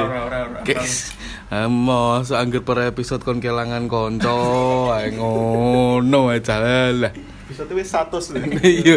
[0.67, 1.15] Guys,
[1.47, 6.59] amo seangger per episode kon kelangan konco, ae ngono aja
[6.91, 7.15] lah.
[7.53, 7.69] Bisa
[8.09, 8.21] tuh.
[8.65, 8.97] Iya.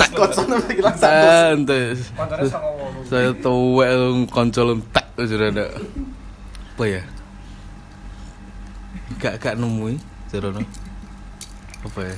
[0.00, 0.10] Tak
[2.64, 3.92] wolu Saya tuwek
[4.32, 5.66] konco lentak sudah ada.
[6.76, 7.02] Apa ya?
[9.20, 10.00] Gak gak nemu
[10.32, 10.64] Jerono.
[11.84, 12.16] Apa ya?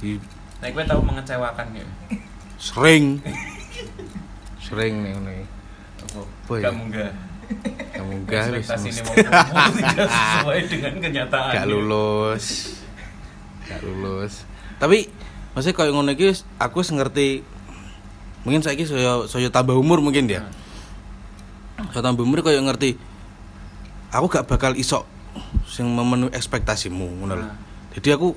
[0.00, 0.22] Di-
[0.60, 1.86] nah kowe tahu mengecewakan ya
[2.60, 3.18] Sering.
[4.60, 5.42] Sering nih nih.
[6.14, 6.64] Apa ya?
[6.70, 7.10] gak munggah
[7.96, 12.44] Kamu gak mau tidak sesuai dengan kenyataan gak lulus.
[13.66, 14.46] Gak lulus.
[14.78, 15.10] Tapi
[15.52, 17.42] maksudnya kayak ngono iki aku ngerti
[18.46, 20.46] mungkin saiki saya saya tambah umur mungkin dia.
[21.90, 22.96] Saya tambah umur kayak ngerti
[24.14, 25.04] aku gak bakal iso
[25.66, 27.46] sing memenuhi ekspektasimu ngono lho.
[27.46, 27.56] Nah.
[27.90, 28.34] Jadi aku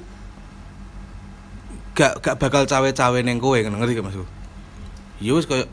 [1.93, 4.27] gak gak bakal cawe-cawe neng kowe ngerti gak maksudku
[5.21, 5.65] ya wis koyo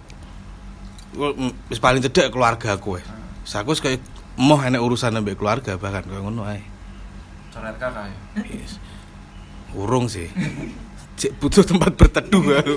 [1.10, 3.00] Wah, mm, wis paling cedek keluarga kowe
[3.50, 3.98] Wis aku wis koyo
[4.38, 6.62] moh enek urusan ambek keluarga bahkan koyo ngono ae
[7.50, 8.78] coret kakak ya Yes.
[9.74, 10.30] urung sih
[11.18, 12.74] Cek butuh tempat berteduh aku.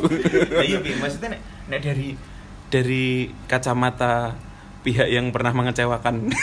[0.60, 0.98] iya Bi.
[0.98, 2.18] maksudnya nek, nek dari
[2.68, 3.06] dari
[3.46, 4.34] kacamata
[4.82, 6.34] pihak yang pernah mengecewakan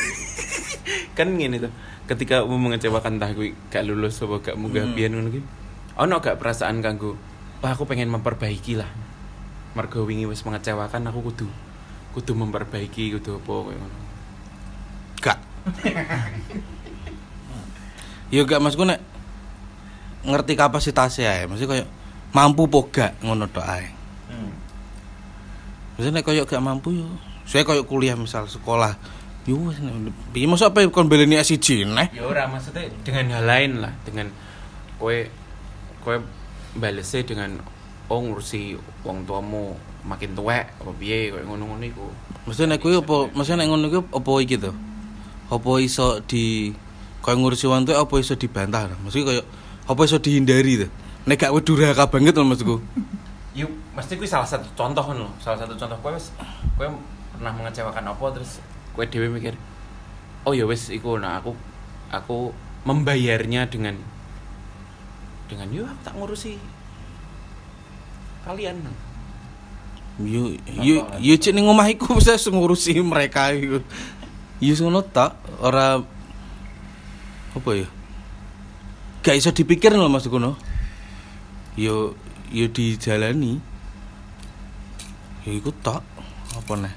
[1.19, 1.75] kan gini tuh
[2.07, 4.95] ketika mau mengecewakan entah gue gak lulus apa gak munggah Hmm.
[4.95, 5.43] biyen ngono ki
[5.99, 7.19] ono gak perasaan kanggo
[7.61, 8.89] wah aku pengen memperbaiki lah
[9.75, 11.51] mergo wingi wis mengecewakan aku kudu
[12.15, 13.99] kudu memperbaiki kudu apa kayak ngono
[15.21, 15.39] Gak.
[18.31, 19.03] Yo gak masku nek
[20.21, 21.85] ngerti kapasitasnya ae, mesti koyo
[22.31, 23.89] mampu po gak ngono tok ae.
[25.99, 27.09] Mesti nek koyo gak mampu yo.
[27.45, 28.95] Saya koyo kuliah misal sekolah.
[29.49, 29.57] Yo
[30.31, 32.09] piye mosok apa kon beleni S1 neh?
[32.13, 34.29] ya ora maksudnya dengan hal lain lah dengan
[35.01, 35.17] kowe
[36.05, 36.21] kowe
[36.77, 37.57] balesnya dengan
[38.13, 42.07] oh ngurusi wong tuamu makin tuwek apa piye koyo ngono-ngono iku
[42.47, 44.73] Mesti nek kuwi apa mesti nek ngono kuwi apa iki to?
[45.51, 46.71] Apa iso di
[47.21, 48.87] koyo ngurusi wong tuwa apa iso dibantah?
[49.03, 49.43] Mesti koyo
[49.91, 50.89] apa iso dihindari to?
[51.27, 52.79] Nek gak durhaka banget lho maksudku.
[53.59, 55.35] Yuk, mesti kuwi salah satu contoh loh.
[55.43, 56.31] Salah satu contoh kowe wis
[56.79, 56.87] kowe
[57.35, 58.63] pernah mengecewakan apa terus
[58.95, 59.59] kowe dhewe mikir,
[60.47, 61.59] "Oh ya wis iku nah aku
[62.15, 62.55] aku
[62.87, 63.99] membayarnya dengan
[65.51, 66.55] dengan yuk aku tak ngurusi
[68.47, 68.87] kalian."
[70.21, 73.83] Yo yo yo cek ning omah iku bisa ngurusi mereka iku.
[74.61, 75.97] Yo ngono tak ora
[77.51, 77.89] apa ya?
[79.25, 80.57] Gak iso dipikir lho Mas kono.
[81.81, 82.13] Yo
[82.53, 83.57] yo dijalani.
[85.49, 86.05] Ya iku tak
[86.53, 86.95] apa nih?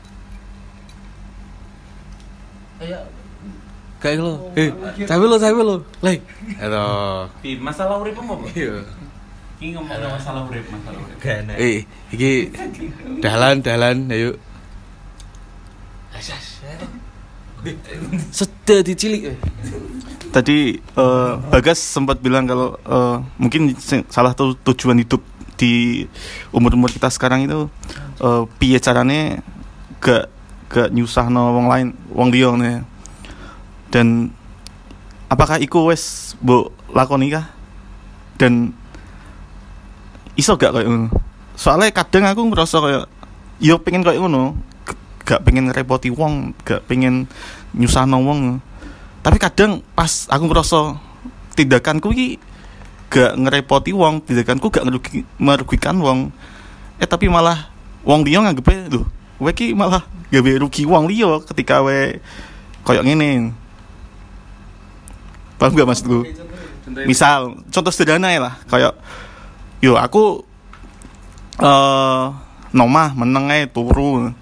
[4.03, 4.67] Kayak lo, eh,
[5.07, 6.19] cawe lo, cawe lo, leh,
[6.59, 8.35] aduh, Di masalah urip apa?
[8.51, 8.83] iya,
[9.63, 11.23] Iki ngomongin masalah urip, masalah urip.
[11.55, 12.51] eh, iki,
[13.23, 14.35] dalan, dalan, ayo,
[18.29, 19.39] Sedih dicilik.
[20.33, 23.71] Tadi eh, Bagas sempat bilang kalau eh, mungkin
[24.09, 25.21] salah satu tujuan hidup
[25.55, 26.03] di
[26.49, 27.69] umur-umur kita sekarang itu
[28.19, 29.39] eh, piye carane
[30.03, 30.27] gak
[30.73, 32.81] gak nyusahno wong lain, wong nih.
[33.93, 34.33] Dan
[35.29, 37.45] apakah iku wes mbok lakoni kah?
[38.41, 38.73] Dan
[40.33, 41.13] iso gak kayak ngono?
[41.53, 43.05] Soalnya kadang aku ngerasa kayak
[43.61, 44.57] yo pengen kayak ngono,
[45.23, 47.31] gak pengen ngerepoti wong, gak pengen
[47.71, 48.59] nyusahno wong.
[49.23, 50.99] Tapi kadang pas aku ngerasa
[51.55, 52.27] tindakanku iki
[53.07, 56.35] gak ngerepoti wong, tindakanku gak ngerugi, merugikan wong.
[56.99, 57.71] Eh tapi malah
[58.03, 59.07] wong liya nganggepe lho,
[59.39, 62.19] kowe iki malah gawe rugi wong liya ketika we
[62.83, 63.55] koyo ngene.
[65.55, 66.27] Paham gak maksudku?
[67.07, 68.93] Misal contoh sederhana ya lah, kayak
[69.79, 70.43] yo aku
[71.63, 72.23] eh
[72.75, 74.35] nomah meneng ae turu.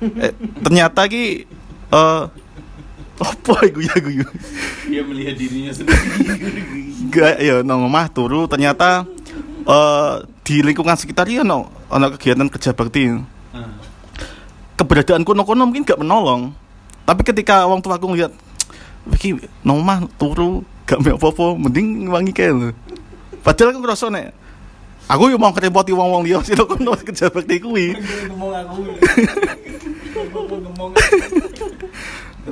[0.00, 1.48] Eh, ternyata ki
[1.92, 2.22] eh
[3.16, 4.28] apa iku ya ya?
[4.84, 5.96] Dia melihat dirinya sendiri.
[7.08, 9.08] Gak ya nang omah turu ternyata
[9.64, 13.08] eh di lingkungan sekitar ya no ono kegiatan kerja bakti.
[14.76, 16.52] Keberadaanku kono mungkin gak menolong.
[17.08, 18.32] Tapi ketika wong tuaku ngeliat
[19.16, 22.76] iki nang omah turu gak me apa-apa, mending wangi lho.
[23.40, 24.36] Padahal aku ngerasa nek
[25.06, 27.94] aku yo mau ngerepoti wong-wong liya sing kono kerja bakti kuwi.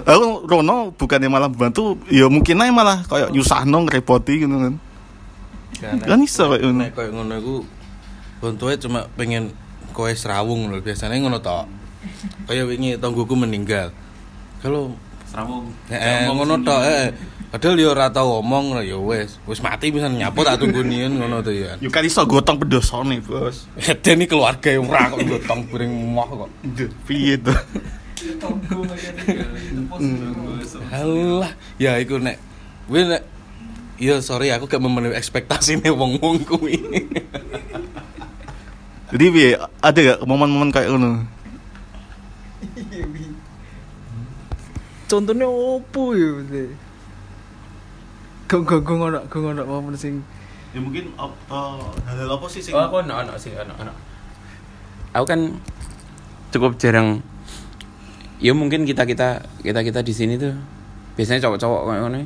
[0.04, 4.74] Aku Rono bukannya malah bantu, ya mungkin aja malah kayak nyusahno ngerepoti gitu kan.
[6.02, 6.80] Kan iso kayak ngono.
[6.82, 7.56] Nek koyo ngono iku
[8.42, 9.54] bontoe cuma pengen
[9.94, 11.70] kowe serawung lho biasanya ngono tok.
[12.50, 13.94] Kaya wingi tonggoku meninggal.
[14.60, 14.92] Kalau
[15.30, 15.70] Serawung.
[15.90, 17.14] eh ngono tok eh
[17.54, 19.38] padahal yo ora tau ngomong lho ya wis.
[19.46, 21.78] Wis mati bisa nyapu tak tunggu nian ngono tuh ya.
[21.78, 23.70] Yo kan iso gotong pedosone, Bos.
[24.02, 26.50] Dene keluarga yang ora kok gotong piring moh kok.
[27.06, 27.54] Piye to?
[30.90, 32.42] Halah, ya iku nek
[32.90, 33.22] gue nek
[33.94, 36.74] Iya sorry aku gak memenuhi ekspektasi nih wong-wong kuwi.
[39.14, 39.54] Jadi piye?
[39.78, 41.22] Ada gak momen-momen kayak ngono?
[45.14, 46.42] contohnya opo ya
[48.48, 50.20] gak gak gak ngono gak ngono momen sing
[50.74, 53.94] Ya mungkin hal-hal apa sih sing Oh, aku ono ono sih, ono ono.
[55.14, 55.54] Aku kan
[56.50, 57.22] cukup jarang
[58.42, 60.54] ya mungkin kita kita kita kita di sini tuh
[61.18, 62.18] biasanya cowok-cowok kayak ngono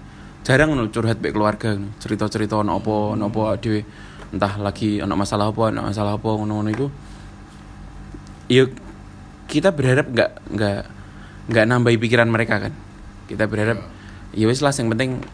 [0.44, 1.96] jarang ngono curhat baik keluarga ngono.
[1.96, 3.80] cerita-cerita ono apa ono apa dhewe
[4.32, 6.86] entah lagi ono masalah apa ono masalah apa ngono-ngono itu
[8.52, 8.68] ya
[9.48, 10.80] kita berharap nggak nggak
[11.48, 12.72] nggak nambahi pikiran mereka kan
[13.28, 13.80] kita berharap
[14.36, 15.24] ya wis lah yang penting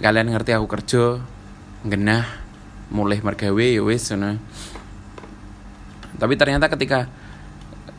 [0.00, 1.20] kalian ngerti aku kerja
[1.84, 2.24] genah
[2.92, 4.38] mulai mergawe ya wis ngono.
[6.16, 7.08] Tapi ternyata ketika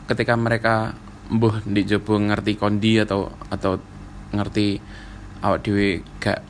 [0.08, 0.94] ketika mereka
[1.28, 3.80] mbuh di jobo ngerti kondi atau atau
[4.34, 4.78] ngerti
[5.40, 6.40] awak dhewe gak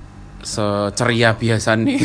[0.44, 1.98] seceria biasa nih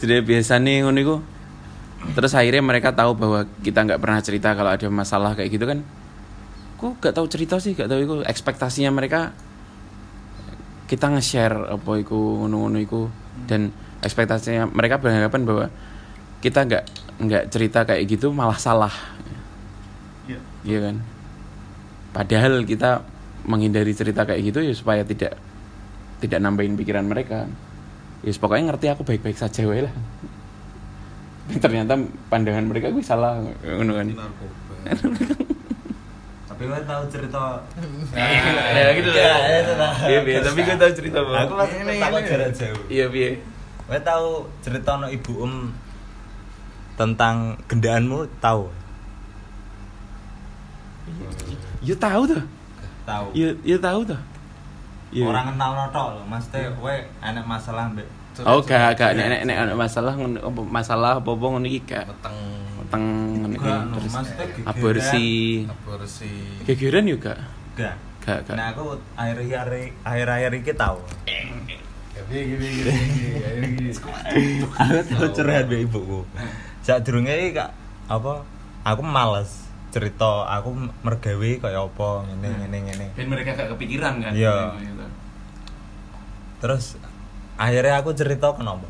[0.00, 1.22] jadi biasa nih ngono
[2.12, 5.84] terus akhirnya mereka tahu bahwa kita nggak pernah cerita kalau ada masalah kayak gitu kan.
[6.80, 9.36] Kok gak tahu cerita sih gak tahu itu ekspektasinya mereka
[10.90, 13.06] kita nge-share apa iku ngono-ngono iku.
[13.46, 13.70] Dan
[14.02, 15.66] ekspektasinya mereka beranggapan bahwa
[16.42, 16.84] kita nggak
[17.22, 18.90] nggak cerita kayak gitu malah salah.
[20.26, 20.40] Iya.
[20.66, 20.96] iya kan?
[22.10, 23.06] Padahal kita
[23.46, 25.38] menghindari cerita kayak gitu ya supaya tidak
[26.18, 27.46] tidak nambahin pikiran mereka.
[28.26, 29.94] Ya pokoknya ngerti aku baik-baik saja wae lah.
[31.64, 31.94] Ternyata
[32.26, 34.06] pandangan mereka gue salah ngono kan
[36.62, 37.40] gue tahu cerita.
[38.76, 39.10] ya gitu
[39.76, 41.46] lah iya biar tapi gue tahu cerita Bang.
[41.46, 42.82] Aku masih takut jarak jauh.
[42.88, 43.32] iya biar
[43.86, 44.28] Gue tahu
[44.60, 45.72] cerita no ibu um
[46.94, 48.68] tentang gendaanmu tahu.
[51.80, 52.42] ya tahu tuh
[53.02, 53.26] Tahu.
[53.32, 54.20] ya ya tahu tuh
[55.10, 55.26] Iya.
[55.26, 58.06] Orang kenal no tok lho, Maksudnya gue enak masalah mbek
[58.46, 62.36] oh gak gak nek nek masalah ngono apa masalah apa apa ngono iki gak Meteng
[62.90, 63.04] teng
[63.36, 64.14] ngono iki Gak, no, terus
[64.66, 65.26] aborsi
[65.86, 66.42] bersih.
[66.66, 67.34] gegeran juga
[67.74, 67.94] Gak.
[68.20, 68.84] gak gak Nah aku
[69.14, 69.68] akhir-akhir
[70.02, 70.98] akhir-akhir iki tahu.
[74.76, 76.20] Aku tahu curhat mbek ibuku.
[76.80, 77.70] Saat durunge iki kak
[78.06, 78.44] apa?
[78.82, 80.70] Aku males cerita aku
[81.02, 83.06] mergawe kaya apa ngene ngene ngene.
[83.10, 84.78] dan mereka gak kepikiran kan Iya.
[86.60, 86.94] Terus
[87.56, 88.86] akhirnya aku cerita kenapa?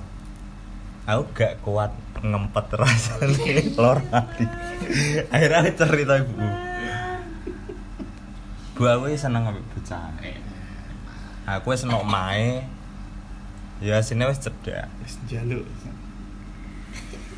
[1.06, 1.90] Aku gak kuat
[2.20, 4.44] ngempet rasanya lor hati.
[5.32, 6.34] akhirnya aku cerita ibu.
[8.76, 10.08] Bu aku seneng ambek bocah.
[11.44, 12.64] Aku wis seneng mae.
[13.80, 14.88] Ya sini wis cedak.
[15.04, 15.64] Wis njaluk.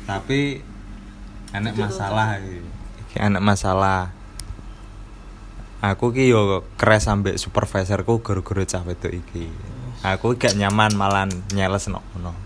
[0.03, 0.59] Tapi
[1.55, 2.59] enak masalah iki.
[3.07, 4.11] Iki enak masalah.
[5.83, 9.51] Aku ki yo keres ambek supervisorku guru-guru cah wedok iki.
[10.03, 12.42] Aku gak nyaman malah nyeles nok ngono.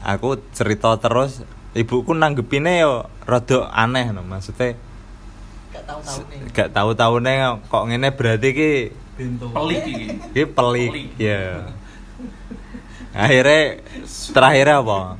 [0.00, 1.44] Aku cerita terus,
[1.76, 4.74] ibuku nanggepine yo rada aneh no, maksudnya
[5.70, 6.38] Gak tahu tahu nih.
[6.50, 8.72] gak tahu tahunnya kok ngene berarti ki
[9.54, 10.06] pelik iki.
[10.34, 11.62] Ki pelik ya
[13.14, 13.78] akhirnya
[14.34, 15.14] terakhir apa?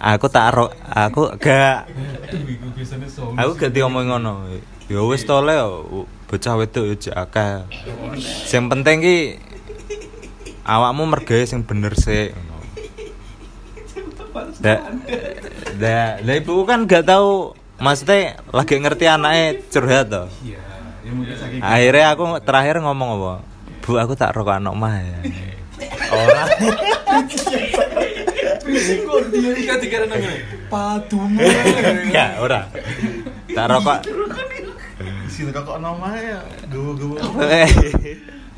[0.00, 1.92] Aku tak ro aku gak
[3.36, 4.48] aku gak diomong ngono.
[4.88, 5.60] Ya wis to le
[6.32, 7.68] bocah wedok ya jek akeh.
[8.48, 9.18] Sing penting ki
[10.64, 12.32] awakmu mergawe sing bener sih
[14.62, 14.78] Da,
[15.74, 17.50] da, da ibu kan gak tahu
[17.82, 20.30] maksudnya lagi ngerti anaknya curhat toh.
[21.58, 23.32] Akhirnya aku terakhir ngomong apa?
[23.82, 25.18] Bu aku tak rokok anak mah ya.
[26.14, 26.48] Orang.
[30.14, 30.30] Kan.
[30.70, 31.42] Padumu.
[32.06, 32.60] enggak ora.
[33.50, 33.98] Tak rokok.
[35.26, 36.38] Sini kok namanya
[36.70, 37.18] gue-gue.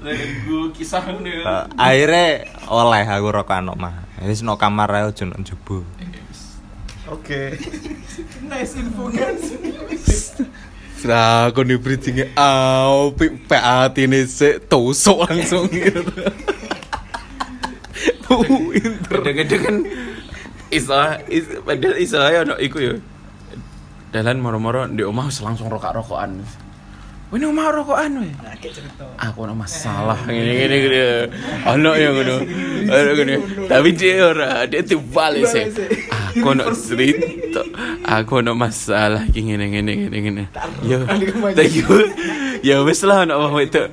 [0.05, 1.01] Gue kisah.
[1.01, 1.45] Eh,
[1.81, 3.95] akhirnya oleh aku rokok anak mah
[4.25, 5.85] wis no kamar ae ojo nang jebo
[7.13, 7.53] Oke.
[8.49, 9.37] Nice info kan.
[11.05, 16.01] Lah kon di bridging au PAT ini se tusuk langsung gitu.
[19.05, 19.77] Kadang-kadang kan
[20.73, 20.97] iso
[21.29, 22.97] is, padahal iso ae ono iku ya.
[24.17, 26.64] Dalan moro-moro di omah wis langsung rokok-rokokan.
[27.35, 28.31] Ini omah rokokan weh.
[29.19, 30.99] Aku ono masalah gini gini.
[31.67, 32.47] Ono ya ngono.
[32.87, 33.35] Ono gini.
[33.67, 35.67] Tapi dia ora, dia dibalik sih.
[36.15, 37.67] Aku ono cerita.
[38.07, 40.47] Aku ono masalah gini gini gini.
[40.87, 41.03] Yo,
[41.59, 42.07] thank you.
[42.63, 43.91] Ya wis lah ono wong wedok.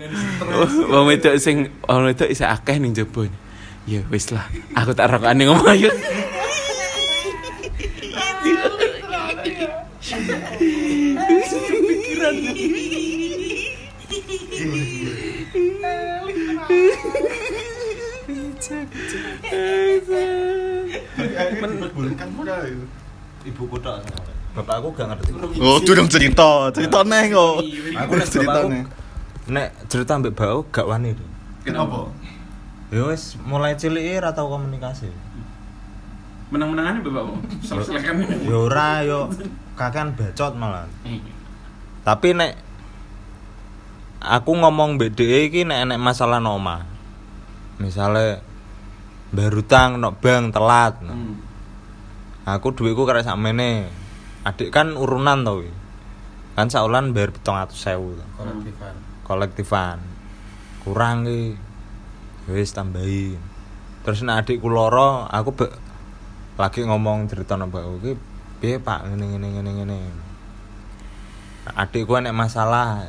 [0.94, 3.34] Wong wedok sing wong wedok isa akeh ning jebon.
[3.90, 4.46] Ya wis lah,
[4.78, 5.90] aku tak rokokan ning omah yo.
[21.92, 22.86] Bukan muda itu.
[23.42, 23.98] ibuku tok
[24.54, 27.66] bapakku gak ngerti Oh, durung cerita, cerita neh kok.
[27.98, 28.84] aku nek cerita neh.
[29.50, 31.26] nek cerita ambek bau gak wani tuh
[31.66, 32.06] Kenapa?
[32.94, 35.10] ya wis mulai cilik ra tau komunikasi
[36.52, 37.36] Menang-menangannya bapakmu.
[37.64, 38.28] Selesaikan.
[38.44, 39.32] ya ora yo
[39.74, 40.86] kakean bacot malah
[42.04, 42.54] tapi nek
[44.22, 45.18] aku ngomong dhek
[45.50, 46.62] iki nek enek masalah no
[47.82, 48.40] misale
[49.34, 51.02] baru tang no bank telat.
[51.02, 51.14] No.
[51.18, 51.36] Hmm.
[52.42, 53.86] aku duitku karek sakmene
[54.42, 55.62] adik kan urunan tau
[56.58, 58.96] kan saulan bayar 700.000 to Kolektifan.
[59.26, 59.98] kolektifan.
[60.82, 61.54] Kurang ki.
[62.50, 63.38] Wis tambahin
[64.02, 65.78] terus nek adikku loro aku be-
[66.58, 68.12] lagi ngomong cerita nang mbakku ki
[68.58, 69.06] piye Pak?
[69.06, 69.98] Ngene ngene ngene ngene.
[71.78, 73.06] Adikku nek masalah.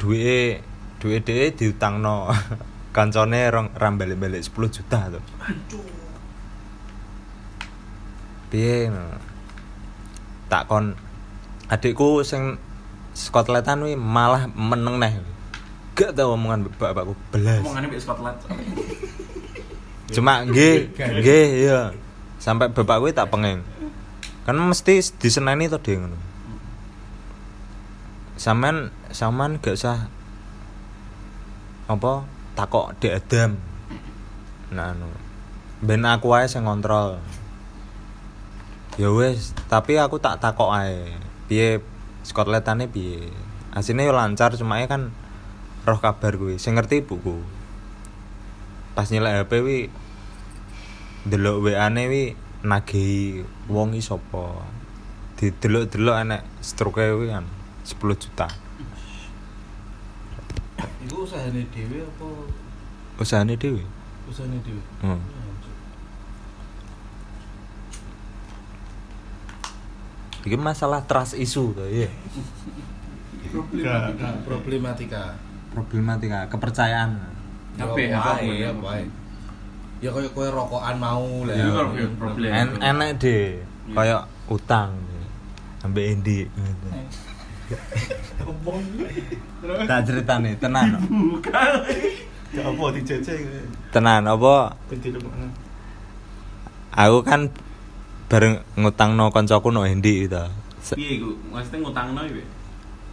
[0.00, 0.58] Duwe
[0.98, 2.32] duwe dhewe diutangno
[2.92, 5.24] kancane rong ram balik-balik 10 juta tuh
[8.52, 9.16] piye no.
[10.52, 10.92] tak kon
[11.72, 12.60] adikku sing
[13.16, 15.14] skotletan wi malah meneng neh.
[15.96, 17.64] Gak tau omongan bapakku belas.
[17.64, 18.36] Omongannya mbek Scotland.
[20.14, 21.80] cuma nggih nggih iya.
[22.36, 23.64] Sampai bapakku tak pengen
[24.44, 26.20] kan mesti diseneni to dia ngono.
[28.36, 30.12] Sampean sampean gak usah
[31.88, 33.56] apa takok Dek Adam.
[34.72, 35.08] Nah anu.
[35.82, 37.18] Ben aku ae sing ngontrol.
[39.00, 41.16] Ya wis tapi aku tak takok ae.
[41.48, 41.80] Piye?
[42.22, 43.32] Skotletane piye?
[43.74, 45.10] Asine yo lancar cuma ya kan
[45.88, 46.60] roh kabar kuwi.
[46.60, 47.40] Sing ngerti ibuku.
[48.92, 49.78] Pas nyelek HP wi
[51.26, 52.24] delok WA-ne wi
[52.62, 54.62] nagehi wong iki sapa?
[55.40, 57.48] Didelok-delok enek stroke kuwi kan
[57.82, 58.61] 10 juta
[61.02, 62.26] Iku usahane dhewe apa
[63.16, 63.82] usahane dhewe
[64.26, 64.82] usahane dhewe?
[65.00, 65.20] hmm.
[70.42, 72.10] iki masalah trust issue to ya
[74.42, 75.36] Problematika.
[75.70, 77.20] problematika kepercayaan
[77.72, 78.42] Tapi Ya, apa
[79.00, 79.04] ya.
[80.02, 81.54] Ya koyo kowe rokokan mau lah.
[81.54, 82.50] Itu problem- problem.
[82.50, 84.98] en enek deh kayak utang
[85.80, 86.50] ambek Endi
[87.72, 88.72] gitu.
[89.88, 90.98] tak ceritane tenan.
[92.52, 93.34] Ya apa dijajah
[93.90, 94.76] tenan apa?
[96.92, 97.48] Aku kan
[98.28, 100.44] bareng ngutangno koncoku no Endi gitu.
[100.92, 101.32] Piye iku?
[101.48, 102.44] Maksudnya ngutangno iki.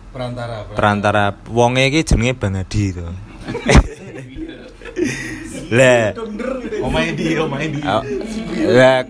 [0.09, 0.65] Perantara.
[0.73, 1.25] perantara.
[1.47, 3.05] Wonge iki jenenge Bang Adi to
[5.69, 6.17] lah
[6.81, 7.79] Omae di, omae di.
[7.85, 8.01] Oh,
[8.73, 9.05] lah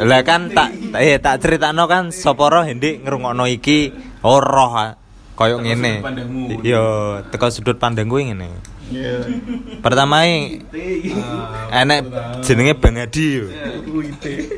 [0.00, 3.94] lah kan tak tak- eh tak critakno kan sapa roh Hendik ngrungokno iki
[4.24, 4.96] oh roh ah,
[5.36, 6.04] koyo ngene.
[6.66, 6.82] yo
[7.32, 8.48] teko sudut pandang kuwi ngene.
[8.90, 9.22] Iya.
[9.86, 10.66] pertama iki
[11.70, 12.10] enek
[12.42, 13.46] jenenge Bang Adi yo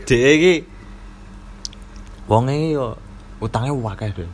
[0.08, 0.54] dhek iki
[2.32, 2.96] wong iki yo
[3.44, 4.30] utange akeh deh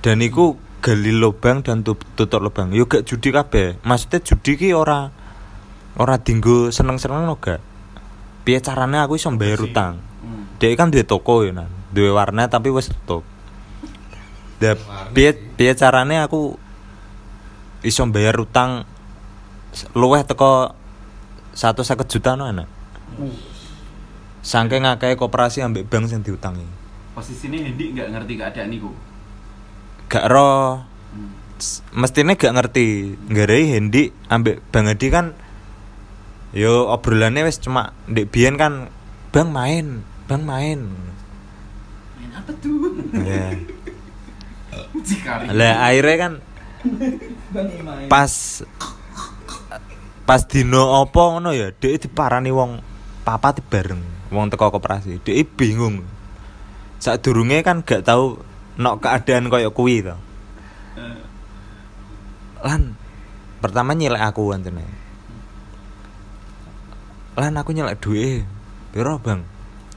[0.00, 2.70] dan iku gali lubang dan tut- tutup lubang.
[2.70, 3.82] Yo gak judi kabeh.
[3.82, 5.10] Maksudnya judi ki ora
[5.98, 7.58] ora dinggo seneng-seneng no gak?
[8.46, 9.98] Piye carane aku iso bayar utang?
[10.22, 10.46] Hmm.
[10.58, 11.70] dia kan duwe toko ya nan.
[11.90, 13.26] Duwe warna tapi wis tutup
[14.58, 14.74] Da
[15.14, 16.58] piye piye carane aku
[17.86, 18.82] iso bayar utang
[19.94, 20.74] luweh teko
[21.54, 22.66] 150 juta no enak
[24.42, 26.66] saking akeh koperasi ambek bank sing diutangi
[27.14, 28.90] Posisine Hendi nggak ngerti keadaan iku.
[30.06, 31.32] gak roh Hmm.
[31.96, 35.32] Mestine gak ngerti nggarai Hendi ambek Bang Adi kan
[36.52, 38.92] yo obrolannya wis cuma ndek biyen kan
[39.32, 40.84] Bang main Bang main
[42.18, 42.92] Main apa tuh?
[43.08, 43.72] Cikari.
[45.54, 46.32] lah akhirnya kan
[48.12, 48.62] pas
[50.28, 52.84] pas dino opo ngono ya dhek diparani wong
[53.24, 55.20] papat bareng wong teko koperasi.
[55.24, 56.04] Dhek bingung.
[57.00, 58.40] Sadurunge kan gak tahu
[58.76, 60.16] nok keadaan koyo kuwi to.
[62.60, 62.98] Lan
[63.58, 64.86] pertama nyelek aku antene
[67.38, 68.42] lan aku nyelek duit
[68.90, 69.46] piro bang?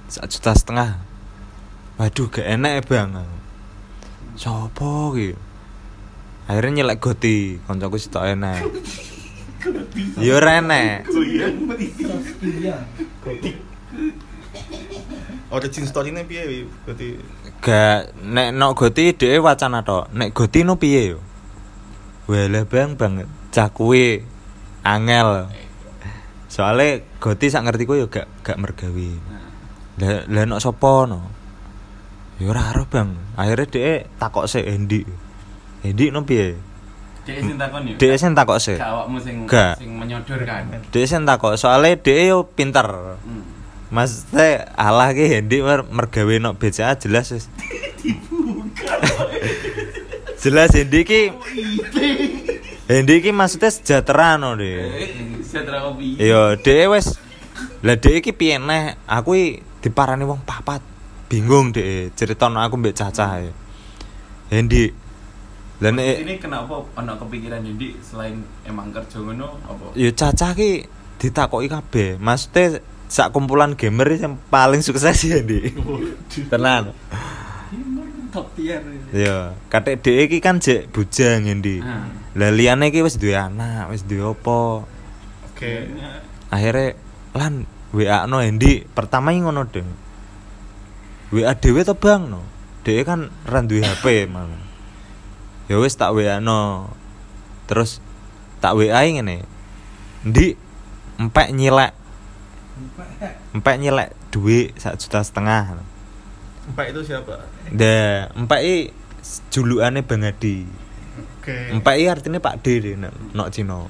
[0.05, 1.01] Sak juta setengah.
[1.97, 3.07] Waduh gak enak ya bang
[4.41, 5.37] sopo ki?
[6.49, 7.61] Akhirnya nyelek goti.
[7.69, 8.65] Koncoku sitok enak
[10.17, 11.05] yo ora enak
[15.51, 16.59] Origin story-ne piye wi?
[16.87, 17.07] Berarti
[17.61, 20.09] gak nek nok goti dhewe wacana tok.
[20.15, 21.19] Nek goti no piye yo?
[22.25, 23.27] Walah bang bang.
[23.51, 24.23] Cah kuwi
[24.81, 25.51] angel.
[26.47, 29.09] Soalnya goti sak ngerti ku yo gak gak mergawe
[30.01, 31.40] lah lah nok sapa no
[32.41, 35.01] ya ora ora bang akhirnya dhek takok sik Endi
[35.81, 36.57] Endi no piye
[37.21, 37.93] Dek sing takon yo.
[37.95, 39.77] dhek sing takok sik awakmu sing Gak.
[39.77, 40.89] sing menyodorkan.
[40.89, 42.87] dhek sing takok soalnya dhek yo pinter
[43.21, 43.43] Hmm.
[43.91, 47.45] Mas teh alah ki Hendi mer mergawe nok BCA jelas wis.
[50.41, 51.21] jelas Hendi ki
[52.87, 54.83] Hendi ki maksudnya sejahtera no deh.
[54.83, 55.09] Eh,
[55.43, 56.15] Setra kopi.
[56.17, 57.19] Iya, dhek wis
[57.83, 58.95] lah dhek iki piye neh?
[59.05, 59.35] Aku
[59.79, 60.81] diparani wong papat.
[61.31, 63.55] Bingung dhek ceritono aku mbek cacah e.
[64.51, 64.91] Hendi.
[65.79, 69.95] Lah nek Ini kenapa ono kepikiran Hendi selain emang kerja ngono apa?
[69.95, 70.83] ya cacah ki
[71.23, 72.19] ditakoki kabeh.
[72.19, 75.71] Maksudnya sak kumpulan gamer yang paling sukses ya Hendi.
[76.51, 76.91] Tenan.
[78.31, 78.83] Top tier.
[79.15, 81.79] Ya, katek dhek iki kan jek bujang Hendi.
[81.79, 82.11] Ah.
[82.35, 84.83] Lah liyane iki wis duwe anak, wis duwe apa.
[85.47, 85.87] Oke.
[86.51, 86.99] akhirnya
[87.31, 87.63] lan
[87.95, 90.10] WA no Hendi pertama ini ngono deh
[91.31, 92.43] WA dewe to bang no
[92.83, 94.59] dewe kan ran duwe HP malah
[95.71, 96.91] ya wis tak WA no
[97.65, 98.03] terus
[98.59, 99.47] tak WA ngene
[100.21, 100.53] Ndi
[101.17, 101.97] empek nyilek
[103.57, 105.81] empek nyilek duit sak juta setengah
[106.61, 107.41] Empat itu siapa?
[107.73, 108.75] Dah, empek i
[109.49, 110.61] julukane Bang Adi.
[111.41, 111.57] Oke.
[111.73, 113.81] Empek i artinya Pak D deh, nok nok Cina.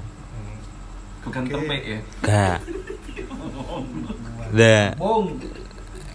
[1.20, 1.98] Bukan tempek ya.
[2.24, 2.58] Gak.
[4.56, 5.36] Dah, Bong.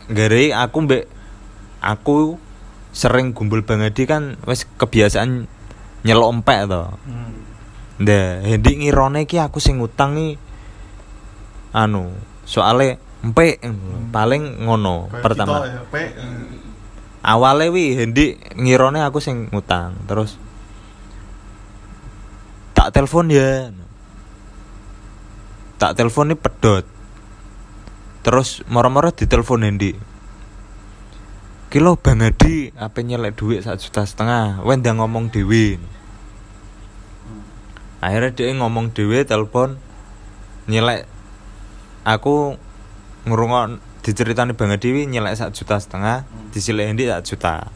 [0.08, 1.04] gari aku mbek
[1.80, 2.38] aku
[2.92, 5.46] sering gumpul Bang Adi kan wis kebiasaan
[6.02, 6.84] nyelok empek to.
[7.06, 7.34] Hmm.
[7.98, 10.38] Dah, hendik ngirone ki aku sing ngutang nih
[11.74, 12.14] anu,
[12.46, 13.60] soale empek
[14.14, 15.58] paling ngono Kayak pertama.
[15.66, 16.04] kita ya, Pe.
[17.26, 20.38] awalnya wi Hendi ngirone aku sing ngutang terus
[22.78, 23.74] tak telepon ya
[25.82, 26.86] tak telepon nih pedot
[28.22, 29.98] terus moro-moro ditelepon Hendi
[31.78, 34.66] kilo bang Adi apa nyelek duit satu juta setengah.
[34.66, 35.78] Wenda ngomong dewi
[38.02, 39.78] akhirnya dia ngomong dewi telepon
[40.66, 41.06] nyelek.
[42.02, 42.58] Aku
[43.30, 47.70] ngurungon diceritani bang Adi nyelek satu juta setengah disilek Hendi satu juta.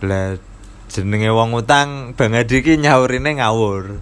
[0.00, 0.40] Lah
[0.88, 4.00] jenenge wong utang bang Adi ki nyaurine ngawur.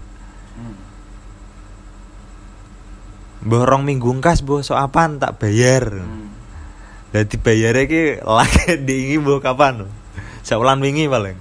[3.43, 5.99] Mbah rong minggu kas mbah sok apaan tak bayar.
[7.13, 9.85] Lah dibayare ki lagi diingi mbah kapan?
[10.41, 11.37] Saulan wingi paling.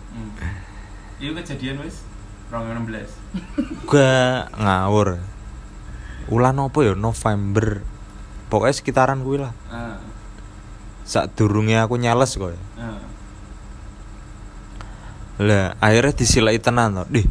[1.16, 2.04] Itu kejadian wis
[2.52, 3.88] 2016.
[3.88, 5.16] Gua ngawur.
[6.28, 7.80] Ulan apa ya November.
[8.52, 9.56] Pokoknya sekitaran kuwi lah.
[9.72, 9.96] Ah.
[11.08, 12.52] Sak durunge aku nyales kok.
[12.76, 13.00] Ah.
[15.40, 17.04] Lah akhirnya disilai tenan to.
[17.08, 17.26] Dih.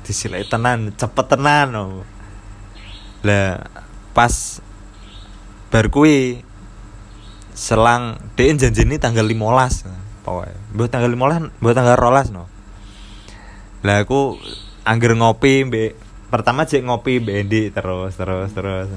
[0.00, 1.76] Disilai tenan, cepet tenan.
[1.76, 2.08] no.
[3.20, 3.68] Lah
[4.16, 4.64] pas
[5.68, 6.45] bar kuwi
[7.56, 9.88] selang dhek janjini tanggal 15
[10.20, 10.60] pokoknya.
[10.76, 12.44] Mbok tanggal 15, mbok tanggal 12 no.
[13.80, 14.36] Lah aku
[14.84, 15.96] angger ngopi mbek
[16.28, 18.92] pertama jek ngopi mbek Endi terus terus terus.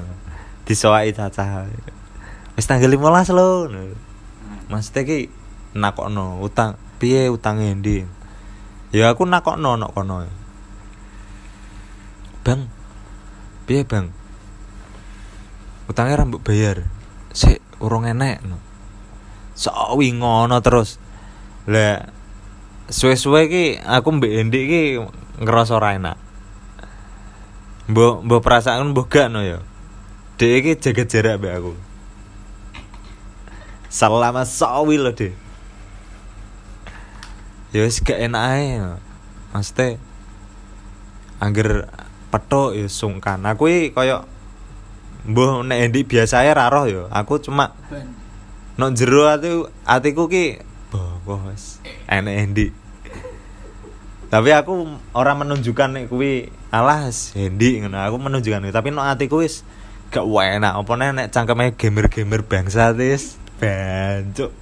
[0.68, 1.64] Disoaki cacah.
[2.54, 3.72] Wis tanggal 15 lho.
[4.68, 5.18] Maksudnya ki
[5.72, 8.04] nakokno utang piye utang Endi?
[8.92, 10.28] Ya aku nakokno nok kono.
[12.44, 12.68] Bang.
[13.64, 14.10] Piye, Bang?
[15.86, 16.90] Utangnya rambut bayar.
[17.30, 18.60] Sik urung enek no.
[19.56, 21.00] Sok wi ngono terus.
[21.66, 22.06] Lah
[22.92, 24.82] suwe-suwe ki aku mbek Endi ki
[25.40, 26.16] ngerasa ora enak.
[27.90, 29.58] Mbok mbok perasaan mbok gak no ya.
[30.36, 31.72] Dek iki jaga jarak mbek aku.
[33.90, 35.34] Selama sawi lho, Dek.
[37.74, 38.78] Ya wis gak enak ae.
[38.78, 39.02] no.
[39.50, 39.98] Maksudnya
[41.42, 41.90] angger
[42.30, 43.42] petok ya sungkan.
[43.48, 44.22] Aku iki koyo
[45.26, 47.02] mbuh nek Endi biasa ae ra roh ya.
[47.12, 47.76] Aku cuma
[48.80, 49.50] nok jero ati
[49.84, 50.62] atiku ki
[51.26, 52.66] bos enek Endi.
[54.30, 57.98] Tapi aku orang menunjukkan nek kuwi alas Hendi ngono.
[57.98, 59.66] Aku menunjukkan tapi nok atiku wis
[60.14, 60.78] gak enak.
[60.78, 64.54] Apa nek nek cangkeme gamer-gamer bangsa wis bancuk.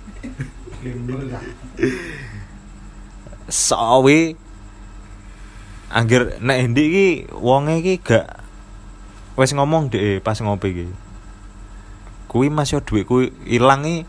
[3.49, 4.37] Sawi
[5.89, 8.38] Angger nek Hendi iki wonge iki gak
[9.39, 10.87] wis ngomong deh pas ngopi iki.
[12.27, 14.03] Kuwi mas yo dhuwitku ilang iki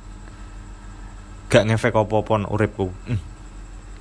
[1.54, 2.90] gak ngefek apa-apa nang uripku.
[3.06, 3.22] Hmm.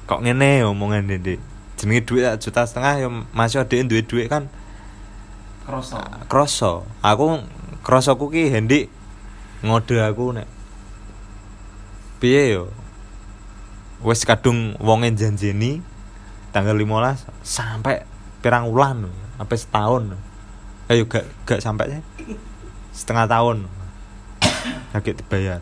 [0.09, 1.37] Kok ngene ya omongan Dede.
[1.77, 4.49] Jenenge dhuwit sak juta setengah ya mas yo duwe dhuwit kan
[5.69, 6.01] Kroso.
[6.33, 6.73] kroso.
[7.05, 7.45] Aku
[7.85, 8.89] krosoku ki Hendi
[9.61, 10.49] ngode aku nek
[12.19, 12.73] piye yo
[14.03, 15.83] wis kadung wonge janjeni
[16.55, 18.07] tanggal 15 sampai
[18.43, 20.03] pirang wulan sampai setahun
[20.89, 22.03] ayo gak gak sampai sih.
[22.93, 23.69] Setengah tahun.
[24.97, 25.61] Lagi dibayar.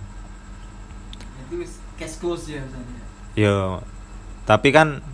[1.46, 3.00] Itu wis cash close ya misalnya.
[3.36, 3.84] yo
[4.48, 5.04] tapi kan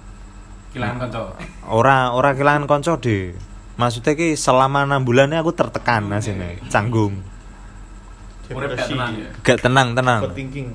[0.71, 1.35] Kehilangan kanca.
[1.67, 3.35] ora ora kehilangan konco deh
[3.75, 7.19] maksudnya ki selama enam bulannya aku tertekan asine canggung.
[8.53, 9.29] Urip gak tenang ya.
[9.43, 10.21] gak tenang tenang.
[10.29, 10.69] Overthinking.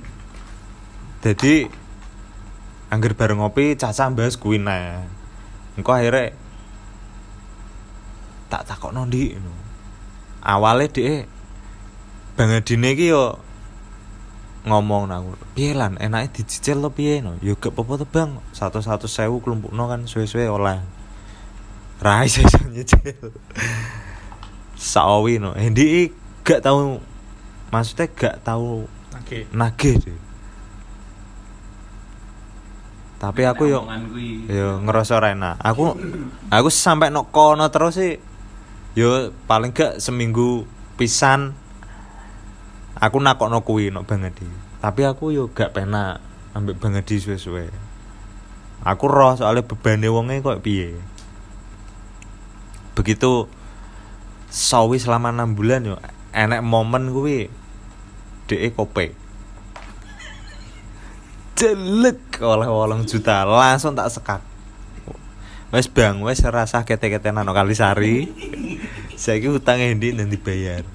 [1.22, 1.70] jadi
[2.90, 5.04] angger bareng ngopi caca bahas kuwi nah
[5.76, 6.34] engko akhirnya
[8.48, 9.36] tak takok nondi
[10.44, 11.28] awalnya dhek
[12.38, 13.42] Bang Adine iki yo
[14.70, 17.26] ngomong nang aku piye lan enake dicicil to piye?
[17.26, 18.38] No yo gak apa-apa to Bang.
[18.54, 20.78] Satu-satu sewu kelompokno kan suwe-suwe oleh
[21.98, 23.34] ra iso nyicil.
[24.78, 25.58] Sawi no.
[25.58, 26.14] Hendi
[26.46, 27.02] gak tau
[27.74, 28.86] maksudnya gak tau
[29.18, 29.50] Oke.
[29.50, 30.28] nagih deh
[33.18, 33.82] tapi aku yo
[34.46, 35.58] yo ngerasa ora enak.
[35.58, 35.98] Aku
[36.54, 38.22] aku sampai nok kono terus sih
[38.98, 40.66] yo paling gak seminggu
[40.98, 41.54] pisan
[42.98, 44.50] aku nakokno kuwi nok Bang Edi
[44.82, 46.26] tapi aku yo gak penak
[46.58, 47.70] ambek Bang Edi suwe-suwe.
[48.82, 50.98] Aku roh soalnya bebane wonge kok piye.
[52.98, 53.46] Begitu
[54.50, 55.96] sawi selama enam bulan yo
[56.34, 57.50] enek momen kuwi
[58.50, 59.14] DE kope.
[61.58, 64.42] Jelek oleh wolong juta langsung tak sekat
[65.68, 68.30] wes bang wes rasa kete-ketenan no kali sari.
[69.18, 70.86] Saiki utangnya ndi dan dibayar?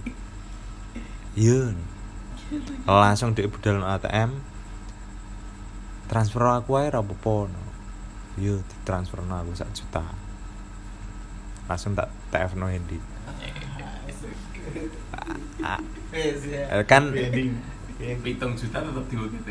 [1.37, 1.75] Iya
[2.85, 4.31] langsung di budal no ATM
[6.11, 7.63] transfer aku aja rapopo no
[8.37, 10.05] iya ditransfer no aku sak juta.
[11.71, 12.99] Langsung tak TF no Hendi
[15.65, 15.81] ah.
[16.85, 17.13] kan
[18.03, 19.49] Pitung juta tetap di UTT.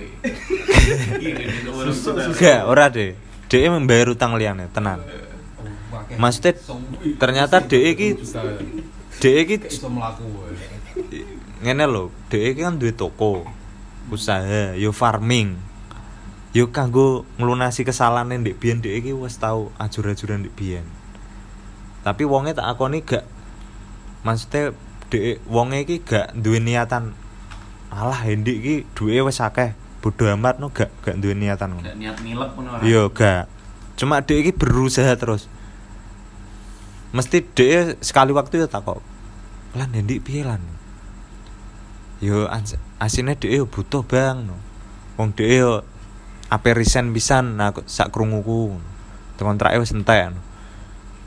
[2.36, 3.16] Enggak, ora deh.
[3.52, 5.04] DE membayar utang liyane, tenang.
[6.16, 6.56] Maksudnya
[7.20, 8.16] ternyata DE iki
[9.20, 9.60] DE
[9.92, 10.24] mlaku
[11.60, 13.44] ngene lho, DE iki kan duwe toko,
[14.08, 15.60] usaha, yo farming.
[16.56, 20.88] Yo kanggo nglunasi kesalahane ndek biyen DE iki wis tau ajur-ajuran ndek biyen.
[22.08, 23.28] Tapi wonge tak akoni gak
[24.24, 24.72] maksudnya
[25.12, 27.12] DE wonge iki gak duwe niatan
[27.92, 31.86] alah Hendi iki duwe wis akeh bodo amat no gak gak duwe niatan ngono.
[31.86, 32.82] Gak niat nilep pun orang.
[32.82, 33.46] Iya gak.
[33.96, 35.46] Cuma dia ini berusaha terus.
[37.14, 39.00] Mesti dia sekali waktu ya takok.
[39.78, 40.60] Lan Hendi piye lan?
[42.18, 42.50] Yo
[42.98, 44.58] asine dia yo butuh bang no.
[45.22, 45.72] Wong dia yo
[46.50, 48.82] ape resign pisan nah sak krunguku.
[49.42, 50.34] Kontrake wis entek.
[50.34, 50.42] no.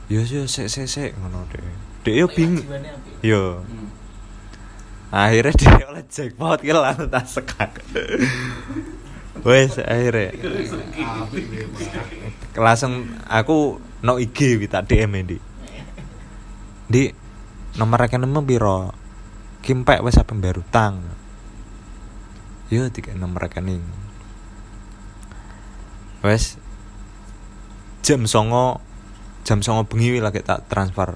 [0.07, 1.63] Yo yo sik sik sik ngono dia.
[2.07, 2.63] Dia yo bingung.
[3.19, 3.59] Yo.
[3.63, 4.04] Hmm.
[5.15, 7.71] Akhirnya dia oleh jackpot ki langsung tak sekak.
[9.47, 10.35] Wes akhirnya.
[12.59, 15.37] Langsung aku no IG wi tak DM di
[16.91, 17.03] di
[17.79, 18.91] nomor rekeningmu piro?
[19.63, 20.99] Kimpek wes apa bayar utang
[22.67, 23.81] yo tiga nomor rekening.
[26.25, 26.59] Wes
[28.03, 28.83] jam songo
[29.47, 31.15] jam songo bengi lagi tak transfer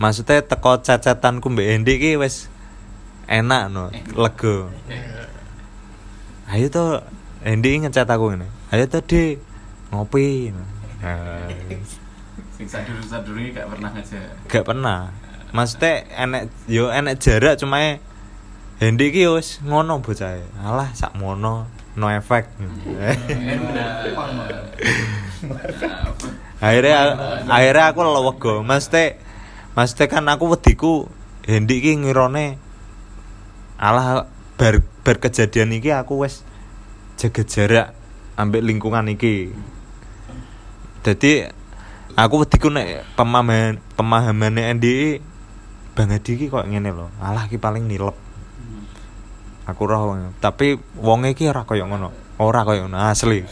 [0.00, 2.48] maksudnya teko cacatanku mbak Endi ki wes
[3.28, 4.72] enak no lega.
[6.48, 7.04] Ayo tuh
[7.44, 9.36] Endi ngecat aku ini ayo tuh di
[9.92, 10.56] ngopi.
[11.04, 11.48] Nah,
[12.56, 14.28] Sing ini gak pernah ngajak.
[14.48, 15.12] gak pernah.
[15.52, 18.00] Maksudnya enek yo enek jarak cuma e,
[18.80, 22.48] Hendi ki wis ngono bocah alah sak mono no efek.
[26.60, 26.96] Akhirnya
[27.48, 29.20] akhirnya aku lewego maksudnya
[29.80, 31.08] maksudnya kan aku wediku
[31.40, 32.60] Hendi ki ngirone
[33.80, 34.28] alah
[34.60, 36.44] bar, bar kejadian iki aku wis
[37.16, 37.96] jaga jarak
[38.36, 39.56] ambek lingkungan iki.
[41.00, 41.48] Jadi
[42.12, 45.16] aku wediku nek pemahaman pemahamane Endi
[45.96, 48.14] Bang Edi iki kok ngene lho alah ki paling nilep.
[49.64, 50.12] Aku roh
[50.44, 53.48] tapi wonge iki ora koyo ngono ora koyo ngono asli.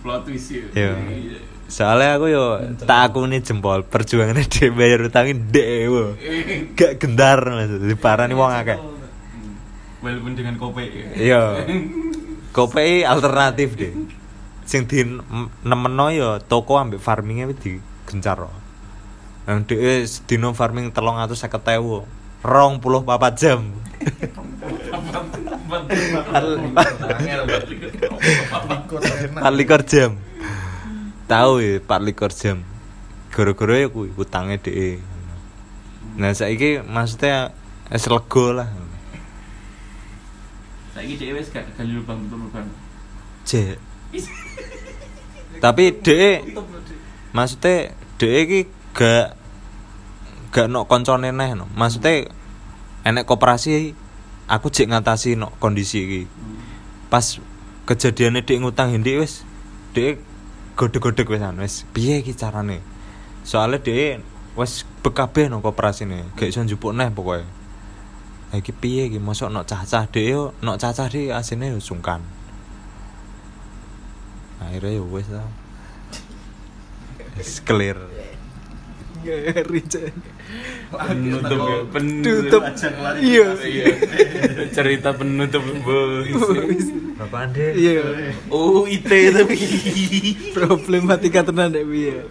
[0.00, 0.88] Plot twist ya.
[0.96, 1.53] Iya.
[1.74, 2.44] Soalnya aku yo
[2.86, 6.14] tak akuni jempol perjuangannya dia bayar utangin dek wo.
[6.78, 7.66] gak gendar mas.
[7.66, 8.78] Diparani wong akeh.
[9.98, 10.86] Walaupun dengan kope.
[10.86, 11.10] ya.
[11.18, 11.42] iya
[12.54, 13.90] kopi alternatif deh
[14.62, 15.02] sing di
[15.66, 18.54] nemeno yo toko ambek farmingnya wis digencar loh
[19.50, 22.06] yang dia dino farming telung atau saya ketemu
[22.40, 23.60] rong puluh papat jam.
[29.34, 30.16] Empat likur jam
[31.26, 32.62] tahu ya empat likur jam
[33.32, 35.00] gara-gara ya kuwi utangnya deh
[36.14, 37.50] nah saiki maksudnya
[37.90, 38.68] es lego lah
[40.94, 42.70] Saiki dhewe wis gak gali lubang betul lubang.
[43.42, 43.82] Cek.
[45.64, 46.54] Tapi dhek
[47.34, 48.60] maksudnya dhek iki
[48.94, 49.34] gak
[50.54, 51.66] gak nok koncone neh no.
[51.74, 52.30] Maksudnya
[53.02, 53.90] enek koperasi
[54.46, 56.22] aku cek ngatasi nok kondisi iki.
[57.10, 57.42] Pas
[57.90, 59.42] kejadiannya dhek ngutang Hendi wis
[59.98, 60.22] dhek
[60.74, 62.82] gode-gode wis anu wis piye iki carane.
[63.46, 64.22] Soalnya dhek
[64.58, 67.46] wis bekabe no koperasi nih, gak iso njupuk neh pokoknya.
[68.54, 72.22] Iki piye iki mosok nok cacah dhek yo nok cacah dhek asine yo sungkan.
[74.62, 75.46] Akhirnya ya wis lah.
[77.34, 77.58] Wis
[79.24, 80.12] clear.
[80.94, 81.78] Penutup ya,
[82.22, 82.62] Tutup.
[83.18, 83.48] Iya.
[83.64, 83.86] Iya.
[84.70, 86.28] Cerita penutup bos.
[87.18, 87.66] Bapak Ande.
[87.74, 88.04] Iya.
[88.52, 89.56] Oh, IT tapi.
[90.52, 92.28] Problematika tenan dek piye.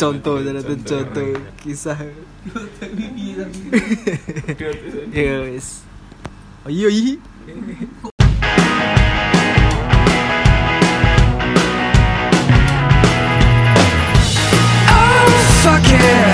[0.00, 1.26] Contoh cara itu contoh
[1.62, 1.98] kisah.
[5.14, 5.86] Ya wis.
[6.66, 7.14] Oh iya iya.
[15.82, 16.31] care.